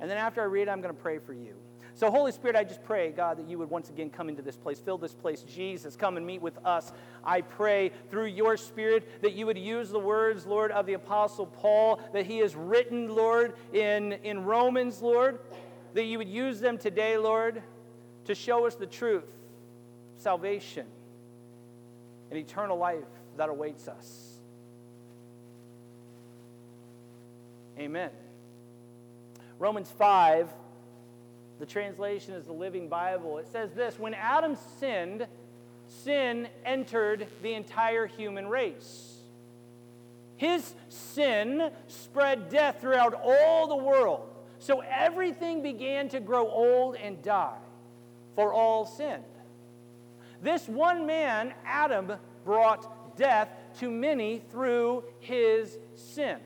and 0.01 0.11
then 0.11 0.19
after 0.19 0.43
I 0.43 0.45
read 0.45 0.63
it, 0.63 0.71
I'm 0.71 0.81
going 0.81 0.95
to 0.95 1.01
pray 1.01 1.19
for 1.19 1.33
you. 1.33 1.55
So, 1.97 2.11
Holy 2.11 2.31
Spirit, 2.31 2.57
I 2.57 2.65
just 2.65 2.85
pray, 2.85 3.11
God, 3.11 3.39
that 3.39 3.49
you 3.49 3.57
would 3.57 3.71
once 3.71 3.89
again 3.89 4.11
come 4.11 4.29
into 4.29 4.43
this 4.43 4.59
place, 4.59 4.79
fill 4.79 4.99
this 4.99 5.15
place. 5.15 5.41
Jesus, 5.41 5.97
come 5.97 6.19
and 6.19 6.27
meet 6.27 6.43
with 6.43 6.59
us. 6.63 6.93
I 7.25 7.41
pray 7.41 7.91
through 8.11 8.27
your 8.27 8.59
Spirit 8.59 9.23
that 9.23 9.33
you 9.33 9.47
would 9.47 9.57
use 9.57 9.89
the 9.89 9.99
words, 9.99 10.45
Lord, 10.45 10.73
of 10.73 10.85
the 10.85 10.93
Apostle 10.93 11.47
Paul, 11.47 12.03
that 12.13 12.27
he 12.27 12.37
has 12.41 12.55
written, 12.55 13.09
Lord, 13.09 13.55
in, 13.73 14.13
in 14.25 14.45
Romans, 14.45 15.01
Lord, 15.01 15.39
that 15.97 16.05
you 16.05 16.19
would 16.19 16.29
use 16.29 16.61
them 16.61 16.79
today, 16.79 17.17
Lord, 17.17 17.63
to 18.27 18.35
show 18.35 18.67
us 18.67 18.75
the 18.75 18.87
truth, 18.87 19.25
salvation, 20.19 20.87
and 22.31 22.39
eternal 22.39 22.77
life 22.77 23.05
that 23.37 23.49
awaits 23.49 23.89
us. 23.89 24.39
Amen. 27.79 28.11
Romans 29.59 29.91
5 29.91 30.49
the 31.59 31.67
translation 31.67 32.35
is 32.35 32.45
the 32.45 32.53
Living 32.53 32.89
Bible. 32.89 33.39
It 33.39 33.49
says 33.51 33.73
this 33.73 33.99
When 33.99 34.13
Adam 34.15 34.59
sinned, 34.79 35.27
sin 36.05 36.49
entered 36.65 37.27
the 37.43 37.55
entire 37.55 38.07
human 38.07 38.47
race. 38.49 39.15
His 40.37 40.75
sin 40.91 41.71
spread 41.89 42.51
death 42.51 42.83
throughout 42.83 43.15
all 43.15 43.69
the 43.69 43.77
world. 43.77 44.36
So 44.59 44.81
everything 44.81 45.63
began 45.63 46.09
to 46.11 46.21
grow 46.21 46.49
old 46.49 46.97
and 46.97 47.23
die, 47.23 47.59
for 48.35 48.53
all 48.53 48.87
sinned. 48.87 49.25
This 50.43 50.69
one 50.69 51.07
man, 51.07 51.55
Adam, 51.65 52.13
brought 52.45 53.17
death 53.17 53.49
to 53.81 53.91
many 53.91 54.43
through 54.51 55.05
his 55.21 55.79
sin. 55.95 56.39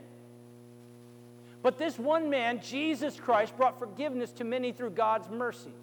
But 1.62 1.76
this 1.76 1.98
one 1.98 2.30
man, 2.30 2.60
Jesus 2.62 3.18
Christ, 3.20 3.56
brought 3.56 3.78
forgiveness 3.78 4.32
to 4.32 4.44
many 4.44 4.72
through 4.72 4.90
God's 4.90 5.28
mercy. 5.28 5.74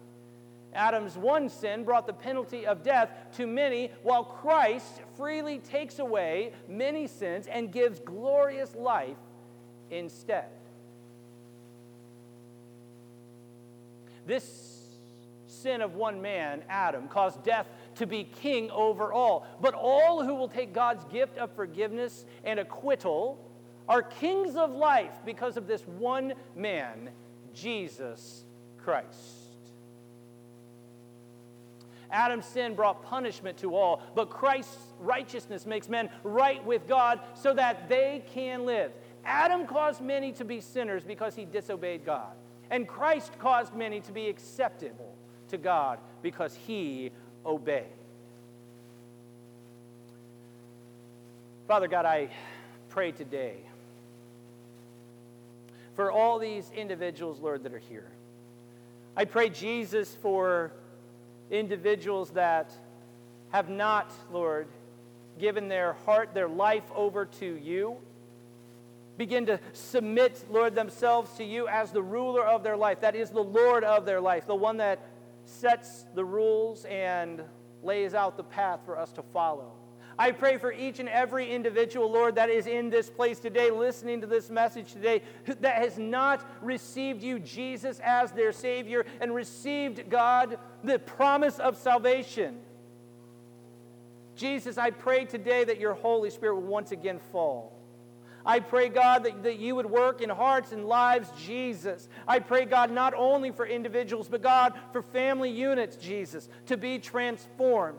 Adam's 0.74 1.16
one 1.16 1.48
sin 1.48 1.84
brought 1.84 2.06
the 2.06 2.12
penalty 2.12 2.66
of 2.66 2.82
death 2.82 3.10
to 3.36 3.46
many, 3.46 3.90
while 4.02 4.24
Christ 4.24 5.00
freely 5.16 5.58
takes 5.58 5.98
away 5.98 6.52
many 6.68 7.06
sins 7.06 7.46
and 7.46 7.72
gives 7.72 8.00
glorious 8.00 8.74
life 8.74 9.16
instead. 9.90 10.46
This 14.28 14.78
sin 15.46 15.80
of 15.80 15.94
one 15.94 16.20
man, 16.20 16.62
Adam, 16.68 17.08
caused 17.08 17.42
death 17.42 17.66
to 17.96 18.06
be 18.06 18.24
king 18.24 18.70
over 18.70 19.12
all. 19.12 19.46
But 19.60 19.74
all 19.74 20.22
who 20.22 20.34
will 20.34 20.48
take 20.48 20.74
God's 20.74 21.04
gift 21.06 21.38
of 21.38 21.50
forgiveness 21.56 22.26
and 22.44 22.60
acquittal 22.60 23.44
are 23.88 24.02
kings 24.02 24.54
of 24.54 24.70
life 24.70 25.12
because 25.24 25.56
of 25.56 25.66
this 25.66 25.82
one 25.82 26.34
man, 26.54 27.08
Jesus 27.54 28.44
Christ. 28.76 29.08
Adam's 32.10 32.46
sin 32.46 32.74
brought 32.74 33.02
punishment 33.02 33.56
to 33.58 33.74
all, 33.74 34.02
but 34.14 34.28
Christ's 34.28 34.76
righteousness 35.00 35.64
makes 35.64 35.88
men 35.88 36.10
right 36.22 36.64
with 36.66 36.86
God 36.86 37.20
so 37.34 37.54
that 37.54 37.88
they 37.88 38.22
can 38.34 38.66
live. 38.66 38.92
Adam 39.24 39.66
caused 39.66 40.02
many 40.02 40.32
to 40.32 40.44
be 40.44 40.60
sinners 40.60 41.02
because 41.02 41.34
he 41.34 41.46
disobeyed 41.46 42.04
God, 42.04 42.34
and 42.70 42.86
Christ 42.86 43.38
caused 43.38 43.74
many 43.74 44.00
to 44.00 44.12
be 44.12 44.28
acceptable 44.28 45.14
to 45.48 45.58
God 45.58 45.98
because 46.22 46.54
he 46.54 47.10
obeyed. 47.44 47.84
Father 51.66 51.88
God, 51.88 52.04
I 52.04 52.30
pray 52.88 53.12
today 53.12 53.56
for 55.94 56.10
all 56.10 56.38
these 56.38 56.70
individuals, 56.74 57.40
Lord, 57.40 57.62
that 57.64 57.74
are 57.74 57.78
here. 57.78 58.06
I 59.16 59.24
pray, 59.24 59.50
Jesus, 59.50 60.14
for 60.22 60.72
individuals 61.50 62.30
that 62.30 62.70
have 63.50 63.68
not, 63.68 64.12
Lord, 64.32 64.68
given 65.38 65.68
their 65.68 65.94
heart, 66.04 66.34
their 66.34 66.48
life 66.48 66.84
over 66.94 67.24
to 67.26 67.56
you. 67.56 67.96
Begin 69.18 69.46
to 69.46 69.58
submit, 69.72 70.44
Lord, 70.48 70.76
themselves 70.76 71.36
to 71.38 71.44
you 71.44 71.66
as 71.66 71.90
the 71.90 72.02
ruler 72.02 72.46
of 72.46 72.62
their 72.62 72.76
life. 72.76 73.00
That 73.00 73.16
is 73.16 73.30
the 73.30 73.42
Lord 73.42 73.82
of 73.82 74.06
their 74.06 74.20
life, 74.20 74.46
the 74.46 74.54
one 74.54 74.76
that 74.76 75.00
sets 75.44 76.06
the 76.14 76.24
rules 76.24 76.84
and 76.84 77.42
lays 77.82 78.14
out 78.14 78.36
the 78.36 78.44
path 78.44 78.80
for 78.84 78.96
us 78.96 79.10
to 79.12 79.22
follow. 79.22 79.72
I 80.20 80.32
pray 80.32 80.56
for 80.56 80.72
each 80.72 80.98
and 80.98 81.08
every 81.08 81.50
individual, 81.50 82.10
Lord, 82.10 82.36
that 82.36 82.50
is 82.50 82.66
in 82.66 82.90
this 82.90 83.08
place 83.08 83.38
today, 83.38 83.70
listening 83.70 84.20
to 84.20 84.26
this 84.26 84.50
message 84.50 84.92
today, 84.92 85.22
that 85.46 85.76
has 85.76 85.96
not 85.96 86.48
received 86.60 87.22
you, 87.22 87.38
Jesus, 87.38 88.00
as 88.04 88.32
their 88.32 88.52
Savior 88.52 89.06
and 89.20 89.32
received, 89.32 90.10
God, 90.10 90.58
the 90.82 90.98
promise 90.98 91.60
of 91.60 91.76
salvation. 91.76 92.58
Jesus, 94.34 94.76
I 94.76 94.90
pray 94.90 95.24
today 95.24 95.64
that 95.64 95.78
your 95.78 95.94
Holy 95.94 96.30
Spirit 96.30 96.56
will 96.56 96.62
once 96.62 96.90
again 96.92 97.20
fall. 97.30 97.77
I 98.46 98.60
pray, 98.60 98.88
God, 98.88 99.24
that, 99.24 99.42
that 99.42 99.58
you 99.58 99.74
would 99.74 99.86
work 99.86 100.20
in 100.20 100.30
hearts 100.30 100.72
and 100.72 100.86
lives, 100.86 101.30
Jesus. 101.44 102.08
I 102.26 102.38
pray, 102.38 102.64
God, 102.64 102.90
not 102.90 103.14
only 103.14 103.50
for 103.50 103.66
individuals, 103.66 104.28
but 104.28 104.42
God, 104.42 104.74
for 104.92 105.02
family 105.02 105.50
units, 105.50 105.96
Jesus, 105.96 106.48
to 106.66 106.76
be 106.76 106.98
transformed. 106.98 107.98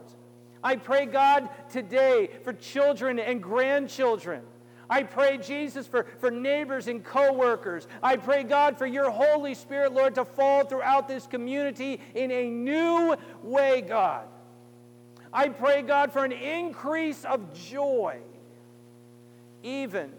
I 0.62 0.76
pray, 0.76 1.06
God, 1.06 1.48
today 1.70 2.30
for 2.42 2.52
children 2.52 3.18
and 3.18 3.42
grandchildren. 3.42 4.42
I 4.88 5.04
pray, 5.04 5.38
Jesus, 5.38 5.86
for, 5.86 6.06
for 6.18 6.32
neighbors 6.32 6.88
and 6.88 7.04
coworkers. 7.04 7.86
I 8.02 8.16
pray, 8.16 8.42
God, 8.42 8.76
for 8.76 8.86
your 8.86 9.08
Holy 9.08 9.54
Spirit, 9.54 9.92
Lord, 9.92 10.16
to 10.16 10.24
fall 10.24 10.64
throughout 10.64 11.06
this 11.06 11.28
community 11.28 12.00
in 12.14 12.32
a 12.32 12.50
new 12.50 13.16
way, 13.42 13.82
God. 13.82 14.26
I 15.32 15.48
pray, 15.48 15.82
God, 15.82 16.12
for 16.12 16.24
an 16.24 16.32
increase 16.32 17.24
of 17.24 17.54
joy, 17.54 18.18
even 19.62 20.10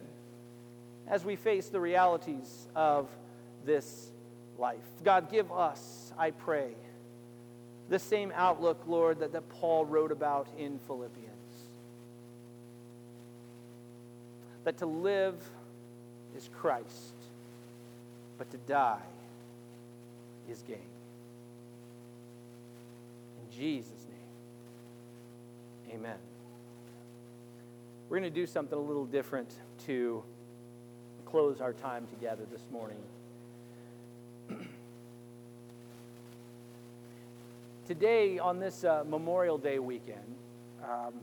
as 1.11 1.23
we 1.25 1.35
face 1.35 1.67
the 1.67 1.79
realities 1.79 2.67
of 2.73 3.09
this 3.65 4.11
life. 4.57 4.77
God, 5.03 5.29
give 5.29 5.51
us, 5.51 6.13
I 6.17 6.31
pray, 6.31 6.71
the 7.89 7.99
same 7.99 8.31
outlook, 8.33 8.81
Lord, 8.87 9.19
that, 9.19 9.33
that 9.33 9.49
Paul 9.49 9.85
wrote 9.85 10.13
about 10.13 10.47
in 10.57 10.79
Philippians. 10.87 11.27
That 14.63 14.77
to 14.77 14.85
live 14.85 15.35
is 16.37 16.49
Christ, 16.57 17.13
but 18.37 18.49
to 18.51 18.57
die 18.57 19.01
is 20.49 20.61
gain. 20.61 20.77
In 23.41 23.57
Jesus' 23.57 24.05
name, 25.89 25.99
amen. 25.99 26.17
We're 28.07 28.19
going 28.19 28.31
to 28.31 28.39
do 28.39 28.45
something 28.45 28.77
a 28.77 28.81
little 28.81 29.05
different 29.05 29.51
to 29.87 30.23
close 31.31 31.61
our 31.61 31.71
time 31.71 32.05
together 32.07 32.43
this 32.51 32.65
morning. 32.73 32.97
today, 37.87 38.37
on 38.37 38.59
this 38.59 38.83
uh, 38.83 39.05
Memorial 39.07 39.57
Day 39.57 39.79
weekend, 39.79 40.35
um, 40.83 41.13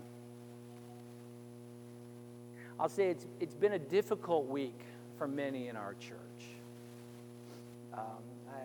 I'll 2.81 2.89
say 2.89 3.11
it's, 3.11 3.27
it's 3.39 3.55
been 3.55 3.75
a 3.75 3.79
difficult 3.79 4.47
week 4.47 4.81
for 5.19 5.29
many 5.29 5.69
in 5.69 5.77
our 5.77 5.93
church. 6.01 6.17
Um, 7.93 8.01
I, 8.49 8.61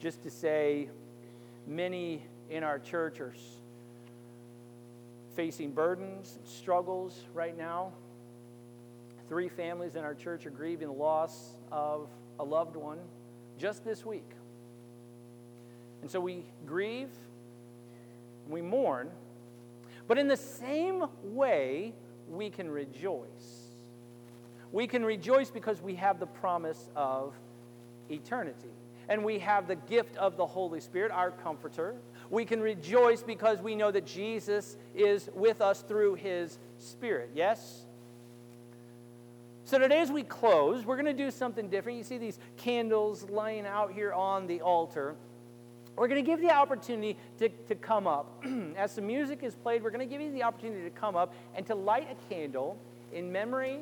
just 0.00 0.22
to 0.24 0.30
say, 0.30 0.90
many 1.66 2.22
in 2.50 2.62
our 2.62 2.78
church 2.78 3.20
are 3.20 3.32
facing 5.34 5.70
burdens 5.70 6.36
and 6.36 6.46
struggles 6.46 7.22
right 7.32 7.56
now. 7.56 7.92
Three 9.28 9.48
families 9.48 9.94
in 9.94 10.04
our 10.04 10.14
church 10.14 10.46
are 10.46 10.50
grieving 10.50 10.88
the 10.88 10.94
loss 10.94 11.56
of 11.70 12.08
a 12.38 12.44
loved 12.44 12.76
one 12.76 12.98
just 13.58 13.84
this 13.84 14.04
week. 14.04 14.30
And 16.00 16.10
so 16.10 16.20
we 16.20 16.44
grieve, 16.66 17.10
we 18.48 18.62
mourn, 18.62 19.10
but 20.06 20.16
in 20.18 20.28
the 20.28 20.36
same 20.36 21.04
way, 21.22 21.92
we 22.30 22.48
can 22.48 22.70
rejoice. 22.70 23.68
We 24.72 24.86
can 24.86 25.04
rejoice 25.04 25.50
because 25.50 25.82
we 25.82 25.96
have 25.96 26.18
the 26.20 26.26
promise 26.26 26.88
of 26.96 27.34
eternity. 28.10 28.70
And 29.08 29.24
we 29.24 29.38
have 29.38 29.68
the 29.68 29.76
gift 29.76 30.16
of 30.16 30.36
the 30.36 30.46
Holy 30.46 30.80
Spirit, 30.80 31.10
our 31.10 31.30
comforter. 31.30 31.94
We 32.30 32.44
can 32.44 32.60
rejoice 32.60 33.22
because 33.22 33.60
we 33.60 33.74
know 33.74 33.90
that 33.90 34.06
Jesus 34.06 34.76
is 34.94 35.30
with 35.34 35.62
us 35.62 35.82
through 35.82 36.14
his 36.14 36.58
Spirit. 36.78 37.30
Yes? 37.34 37.86
So 39.68 39.78
today, 39.78 40.00
as 40.00 40.10
we 40.10 40.22
close, 40.22 40.86
we're 40.86 40.96
going 40.96 41.14
to 41.14 41.24
do 41.24 41.30
something 41.30 41.68
different. 41.68 41.98
You 41.98 42.04
see 42.04 42.16
these 42.16 42.38
candles 42.56 43.28
laying 43.28 43.66
out 43.66 43.92
here 43.92 44.14
on 44.14 44.46
the 44.46 44.62
altar. 44.62 45.14
We're 45.94 46.08
going 46.08 46.24
to 46.24 46.26
give 46.26 46.40
you 46.40 46.48
the 46.48 46.54
opportunity 46.54 47.18
to, 47.38 47.50
to 47.50 47.74
come 47.74 48.06
up. 48.06 48.42
As 48.78 48.94
the 48.94 49.02
music 49.02 49.42
is 49.42 49.54
played, 49.54 49.82
we're 49.82 49.90
going 49.90 50.08
to 50.08 50.10
give 50.10 50.22
you 50.22 50.32
the 50.32 50.42
opportunity 50.42 50.84
to 50.84 50.90
come 50.90 51.16
up 51.16 51.34
and 51.54 51.66
to 51.66 51.74
light 51.74 52.08
a 52.10 52.34
candle 52.34 52.78
in 53.12 53.30
memory 53.30 53.80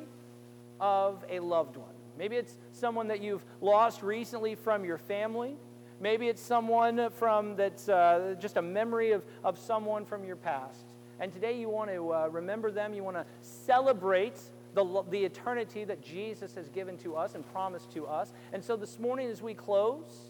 of 0.81 1.23
a 1.29 1.39
loved 1.39 1.77
one. 1.77 1.95
Maybe 2.17 2.35
it's 2.35 2.57
someone 2.73 3.07
that 3.07 3.21
you've 3.21 3.45
lost 3.61 4.03
recently 4.03 4.55
from 4.55 4.83
your 4.83 4.97
family. 4.97 5.55
Maybe 6.01 6.27
it's 6.27 6.41
someone 6.41 7.09
from 7.11 7.55
that's 7.55 7.87
uh, 7.87 8.35
just 8.41 8.57
a 8.57 8.61
memory 8.61 9.13
of, 9.13 9.23
of 9.41 9.57
someone 9.57 10.03
from 10.03 10.25
your 10.25 10.35
past. 10.35 10.83
And 11.21 11.31
today 11.31 11.57
you 11.57 11.69
want 11.69 11.91
to 11.91 12.13
uh, 12.13 12.27
remember 12.29 12.71
them. 12.71 12.93
You 12.93 13.05
want 13.05 13.15
to 13.15 13.25
celebrate 13.41 14.37
the, 14.77 15.03
the 15.09 15.25
eternity 15.25 15.83
that 15.85 16.03
Jesus 16.03 16.53
has 16.53 16.69
given 16.69 16.97
to 16.99 17.15
us 17.15 17.33
and 17.33 17.51
promised 17.51 17.91
to 17.93 18.05
us. 18.05 18.31
And 18.53 18.63
so 18.63 18.75
this 18.75 18.99
morning, 18.99 19.27
as 19.27 19.41
we 19.41 19.55
close, 19.55 20.29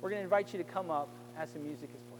we're 0.00 0.10
going 0.10 0.20
to 0.20 0.24
invite 0.24 0.52
you 0.52 0.58
to 0.58 0.64
come 0.64 0.88
up 0.88 1.08
as 1.36 1.50
the 1.52 1.58
music 1.58 1.90
is 1.92 2.00
played. 2.02 2.13